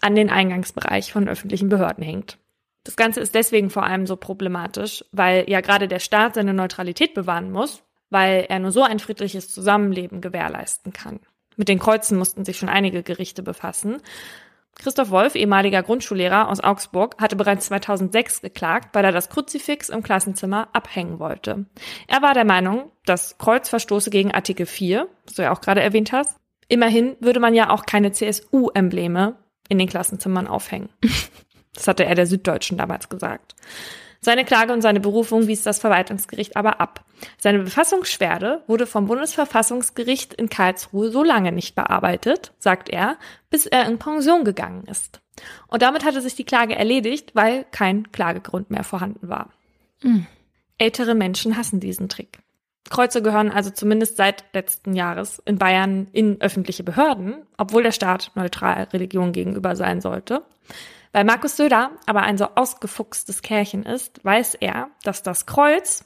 [0.00, 2.38] an den Eingangsbereich von öffentlichen Behörden hängt.
[2.86, 7.14] Das Ganze ist deswegen vor allem so problematisch, weil ja gerade der Staat seine Neutralität
[7.14, 11.18] bewahren muss, weil er nur so ein friedliches Zusammenleben gewährleisten kann.
[11.56, 13.96] Mit den Kreuzen mussten sich schon einige Gerichte befassen.
[14.76, 20.04] Christoph Wolf, ehemaliger Grundschullehrer aus Augsburg, hatte bereits 2006 geklagt, weil er das Kruzifix im
[20.04, 21.66] Klassenzimmer abhängen wollte.
[22.06, 25.82] Er war der Meinung, das Kreuz verstoße gegen Artikel 4, was du ja auch gerade
[25.82, 26.36] erwähnt hast.
[26.68, 29.34] Immerhin würde man ja auch keine CSU-Embleme
[29.68, 30.90] in den Klassenzimmern aufhängen.
[31.76, 33.54] Das hatte er der Süddeutschen damals gesagt.
[34.20, 37.04] Seine Klage und seine Berufung wies das Verwaltungsgericht aber ab.
[37.38, 43.18] Seine Befassungsschwerde wurde vom Bundesverfassungsgericht in Karlsruhe so lange nicht bearbeitet, sagt er,
[43.50, 45.20] bis er in Pension gegangen ist.
[45.68, 49.50] Und damit hatte sich die Klage erledigt, weil kein Klagegrund mehr vorhanden war.
[50.02, 50.26] Mhm.
[50.78, 52.40] Ältere Menschen hassen diesen Trick.
[52.90, 58.30] Kreuze gehören also zumindest seit letzten Jahres in Bayern in öffentliche Behörden, obwohl der Staat
[58.34, 60.42] neutral Religion gegenüber sein sollte.
[61.16, 66.04] Weil Markus Söder aber ein so ausgefuchstes Kärchen ist, weiß er, dass das Kreuz,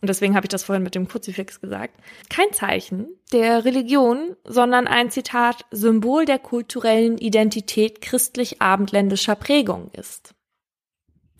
[0.00, 1.98] und deswegen habe ich das vorhin mit dem Kruzifix gesagt,
[2.30, 10.32] kein Zeichen der Religion, sondern ein Zitat Symbol der kulturellen Identität christlich-abendländischer Prägung ist.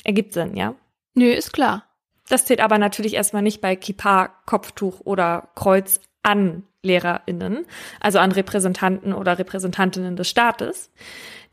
[0.02, 0.74] Ergibt Sinn, ja?
[1.14, 1.86] Nö, ist klar.
[2.28, 7.66] Das zählt aber natürlich erstmal nicht bei Kippa, Kopftuch oder Kreuz an LehrerInnen,
[8.00, 10.90] also an Repräsentanten oder Repräsentantinnen des Staates.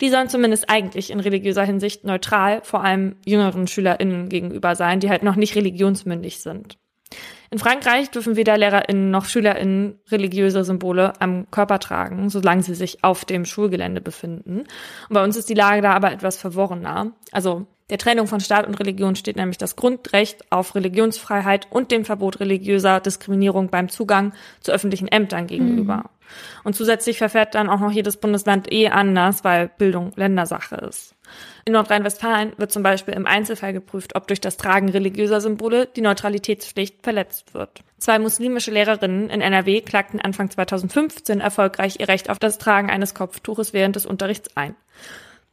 [0.01, 5.09] Die sollen zumindest eigentlich in religiöser Hinsicht neutral, vor allem jüngeren SchülerInnen gegenüber sein, die
[5.09, 6.77] halt noch nicht religionsmündig sind.
[7.51, 13.03] In Frankreich dürfen weder LehrerInnen noch SchülerInnen religiöse Symbole am Körper tragen, solange sie sich
[13.03, 14.59] auf dem Schulgelände befinden.
[14.59, 17.13] Und bei uns ist die Lage da aber etwas verworrener.
[17.31, 22.05] Also der Trennung von Staat und Religion steht nämlich das Grundrecht auf Religionsfreiheit und dem
[22.05, 25.97] Verbot religiöser Diskriminierung beim Zugang zu öffentlichen Ämtern gegenüber.
[25.97, 26.18] Mhm.
[26.63, 31.15] Und zusätzlich verfährt dann auch noch jedes Bundesland eh anders, weil Bildung Ländersache ist.
[31.65, 36.01] In Nordrhein-Westfalen wird zum Beispiel im Einzelfall geprüft, ob durch das Tragen religiöser Symbole die
[36.01, 37.83] Neutralitätspflicht verletzt wird.
[37.99, 43.13] Zwei muslimische Lehrerinnen in NRW klagten Anfang 2015 erfolgreich ihr Recht auf das Tragen eines
[43.13, 44.75] Kopftuches während des Unterrichts ein.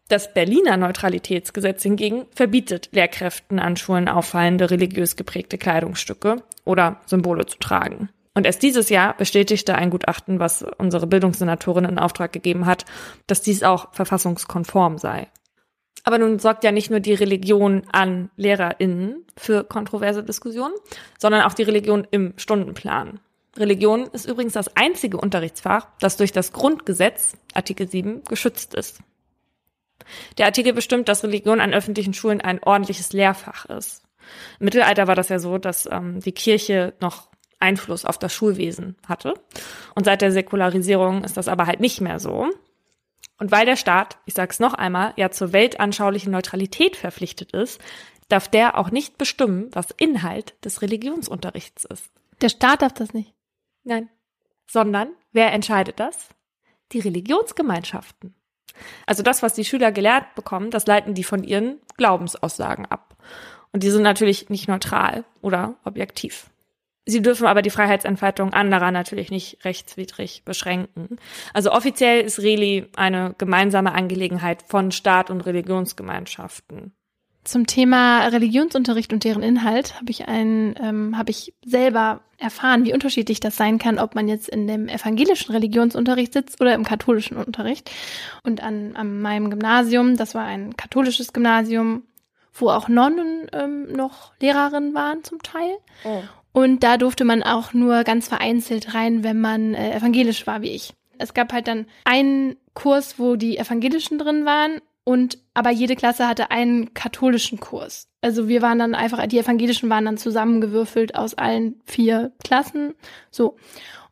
[0.08, 7.58] Das Berliner Neutralitätsgesetz hingegen verbietet Lehrkräften an Schulen auffallende religiös geprägte Kleidungsstücke oder Symbole zu
[7.58, 8.08] tragen.
[8.36, 12.84] Und erst dieses Jahr bestätigte ein Gutachten, was unsere Bildungssenatorin in Auftrag gegeben hat,
[13.26, 15.28] dass dies auch verfassungskonform sei.
[16.04, 20.74] Aber nun sorgt ja nicht nur die Religion an LehrerInnen für kontroverse Diskussionen,
[21.18, 23.20] sondern auch die Religion im Stundenplan.
[23.56, 28.98] Religion ist übrigens das einzige Unterrichtsfach, das durch das Grundgesetz, Artikel 7, geschützt ist.
[30.36, 34.02] Der Artikel bestimmt, dass Religion an öffentlichen Schulen ein ordentliches Lehrfach ist.
[34.60, 38.96] Im Mittelalter war das ja so, dass ähm, die Kirche noch Einfluss auf das Schulwesen
[39.08, 39.34] hatte.
[39.94, 42.48] Und seit der Säkularisierung ist das aber halt nicht mehr so.
[43.38, 47.80] Und weil der Staat, ich sag's noch einmal, ja zur weltanschaulichen Neutralität verpflichtet ist,
[48.28, 52.10] darf der auch nicht bestimmen, was Inhalt des Religionsunterrichts ist.
[52.40, 53.34] Der Staat darf das nicht.
[53.84, 54.08] Nein.
[54.66, 56.28] Sondern wer entscheidet das?
[56.92, 58.34] Die Religionsgemeinschaften.
[59.06, 63.16] Also das, was die Schüler gelehrt bekommen, das leiten die von ihren Glaubensaussagen ab.
[63.72, 66.50] Und die sind natürlich nicht neutral oder objektiv.
[67.08, 71.18] Sie dürfen aber die Freiheitsentfaltung anderer natürlich nicht rechtswidrig beschränken.
[71.54, 76.92] Also offiziell ist Reli eine gemeinsame Angelegenheit von Staat und Religionsgemeinschaften.
[77.44, 82.92] Zum Thema Religionsunterricht und deren Inhalt habe ich ein, ähm, habe ich selber erfahren, wie
[82.92, 87.36] unterschiedlich das sein kann, ob man jetzt in dem evangelischen Religionsunterricht sitzt oder im katholischen
[87.36, 87.88] Unterricht.
[88.42, 92.02] Und an, an meinem Gymnasium, das war ein katholisches Gymnasium,
[92.52, 95.76] wo auch Nonnen ähm, noch Lehrerinnen waren zum Teil.
[96.02, 96.22] Oh.
[96.56, 100.70] Und da durfte man auch nur ganz vereinzelt rein, wenn man äh, evangelisch war wie
[100.70, 100.94] ich.
[101.18, 106.26] Es gab halt dann einen Kurs, wo die Evangelischen drin waren und aber jede Klasse
[106.26, 108.08] hatte einen katholischen Kurs.
[108.22, 112.94] Also wir waren dann einfach, die Evangelischen waren dann zusammengewürfelt aus allen vier Klassen.
[113.30, 113.58] So.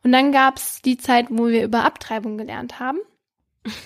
[0.03, 2.99] Und dann gab's die Zeit, wo wir über Abtreibung gelernt haben.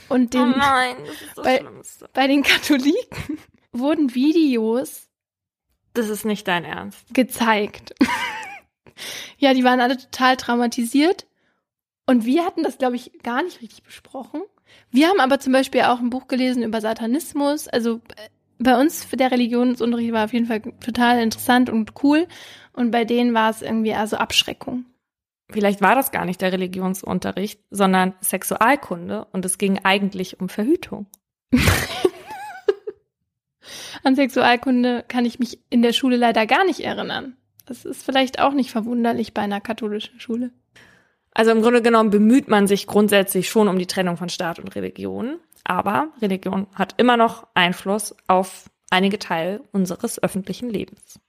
[0.10, 1.64] Und den, oh nein, das ist so bei,
[2.12, 3.38] bei den Katholiken
[3.72, 5.08] wurden Videos.
[5.94, 7.14] Das ist nicht dein Ernst.
[7.14, 7.96] Gezeigt.
[9.38, 11.28] ja, die waren alle total traumatisiert.
[12.06, 14.42] Und wir hatten das, glaube ich, gar nicht richtig besprochen.
[14.92, 17.68] Wir haben aber zum Beispiel auch ein Buch gelesen über Satanismus.
[17.68, 22.28] Also äh, bei uns für der Religionsunterricht war auf jeden Fall total interessant und cool.
[22.74, 24.86] Und bei denen war es irgendwie also Abschreckung.
[25.52, 31.08] Vielleicht war das gar nicht der Religionsunterricht, sondern Sexualkunde und es ging eigentlich um Verhütung.
[34.04, 37.36] An Sexualkunde kann ich mich in der Schule leider gar nicht erinnern.
[37.70, 40.50] Das ist vielleicht auch nicht verwunderlich bei einer katholischen Schule.
[41.32, 44.76] Also im Grunde genommen bemüht man sich grundsätzlich schon um die Trennung von Staat und
[44.76, 51.20] Religion, aber Religion hat immer noch Einfluss auf einige Teile unseres öffentlichen Lebens.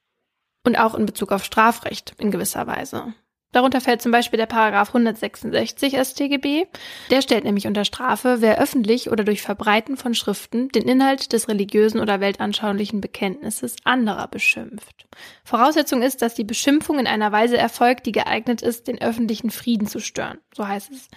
[0.64, 3.12] Und auch in Bezug auf Strafrecht in gewisser Weise.
[3.52, 6.66] Darunter fällt zum Beispiel der Paragraph 166 StGB.
[7.10, 11.48] Der stellt nämlich unter Strafe, wer öffentlich oder durch Verbreiten von Schriften den Inhalt des
[11.48, 15.06] religiösen oder weltanschaulichen Bekenntnisses anderer beschimpft.
[15.44, 19.88] Voraussetzung ist, dass die Beschimpfung in einer Weise erfolgt, die geeignet ist, den öffentlichen Frieden
[19.88, 20.38] zu stören.
[20.54, 21.08] So heißt es.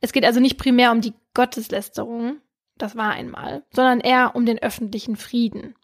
[0.00, 2.38] Es geht also nicht primär um die Gotteslästerung,
[2.76, 5.74] das war einmal, sondern eher um den öffentlichen Frieden.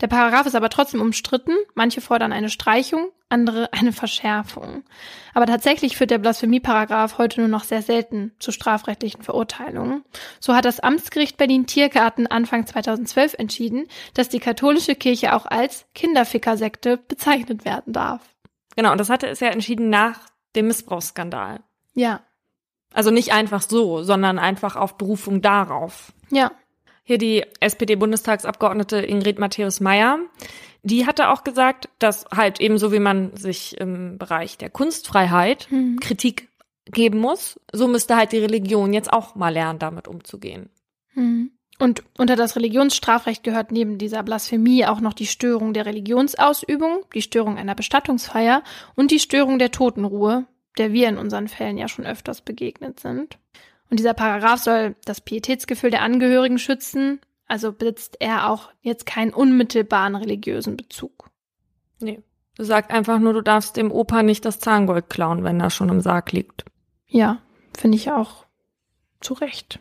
[0.00, 1.56] Der Paragraph ist aber trotzdem umstritten.
[1.74, 4.84] Manche fordern eine Streichung, andere eine Verschärfung.
[5.34, 10.04] Aber tatsächlich führt der Blasphemie-Paragraph heute nur noch sehr selten zu strafrechtlichen Verurteilungen.
[10.40, 16.96] So hat das Amtsgericht Berlin-Tiergarten Anfang 2012 entschieden, dass die katholische Kirche auch als Kinderfickersekte
[16.96, 18.22] bezeichnet werden darf.
[18.76, 20.20] Genau, und das hatte es ja entschieden nach
[20.54, 21.60] dem Missbrauchsskandal.
[21.94, 22.20] Ja.
[22.92, 26.12] Also nicht einfach so, sondern einfach auf Berufung darauf.
[26.30, 26.52] Ja.
[27.02, 30.18] Hier die SPD-Bundestagsabgeordnete Ingrid Matthäus-Meyer,
[30.86, 35.98] die hatte auch gesagt, dass halt ebenso wie man sich im Bereich der Kunstfreiheit Mhm.
[35.98, 36.48] Kritik
[36.84, 40.70] geben muss, so müsste halt die Religion jetzt auch mal lernen, damit umzugehen.
[41.14, 41.50] Mhm.
[41.80, 47.22] Und unter das Religionsstrafrecht gehört neben dieser Blasphemie auch noch die Störung der Religionsausübung, die
[47.22, 48.62] Störung einer Bestattungsfeier
[48.94, 50.46] und die Störung der Totenruhe,
[50.78, 53.38] der wir in unseren Fällen ja schon öfters begegnet sind.
[53.90, 59.32] Und dieser Paragraph soll das Pietätsgefühl der Angehörigen schützen, also besitzt er auch jetzt keinen
[59.32, 61.30] unmittelbaren religiösen Bezug.
[62.00, 62.22] Nee.
[62.56, 65.88] Du sagst einfach nur, du darfst dem Opa nicht das Zahngold klauen, wenn er schon
[65.88, 66.64] im Sarg liegt.
[67.06, 67.38] Ja,
[67.76, 68.46] finde ich auch
[69.20, 69.78] zu Recht.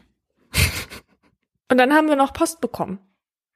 [1.72, 3.00] Und dann haben wir noch Post bekommen.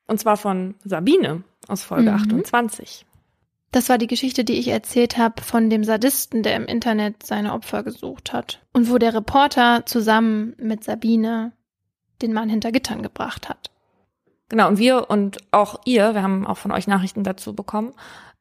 [0.07, 2.15] Und zwar von Sabine aus Folge Mhm.
[2.15, 3.05] 28.
[3.71, 7.53] Das war die Geschichte, die ich erzählt habe von dem Sadisten, der im Internet seine
[7.53, 8.65] Opfer gesucht hat.
[8.73, 11.51] Und wo der Reporter zusammen mit Sabine
[12.23, 13.69] den Mann hinter Gittern gebracht hat.
[14.49, 17.93] Genau, und wir und auch ihr, wir haben auch von euch Nachrichten dazu bekommen,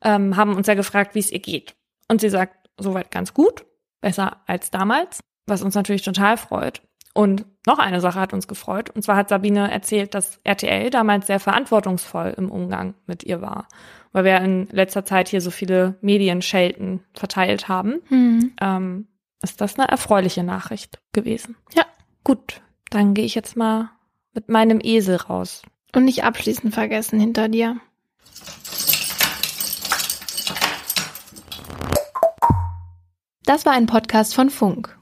[0.03, 1.75] ähm, haben uns ja gefragt, wie es ihr geht.
[2.09, 3.65] Und sie sagt, soweit ganz gut,
[4.01, 6.83] besser als damals, was uns natürlich total freut.
[7.15, 8.91] Und noch eine Sache hat uns gefreut.
[8.91, 13.67] Und zwar hat Sabine erzählt, dass RTL damals sehr verantwortungsvoll im Umgang mit ihr war.
[14.13, 18.01] Weil wir in letzter Zeit hier so viele Medienschelten verteilt haben.
[18.09, 18.53] Hm.
[18.61, 19.09] Ähm,
[19.43, 21.57] ist das eine erfreuliche Nachricht gewesen?
[21.75, 21.85] Ja.
[22.25, 22.61] Gut,
[22.91, 23.91] dann gehe ich jetzt mal
[24.33, 25.63] mit meinem Esel raus.
[25.95, 27.81] Und nicht abschließend vergessen hinter dir.
[33.45, 34.99] Das war ein Podcast von Funk.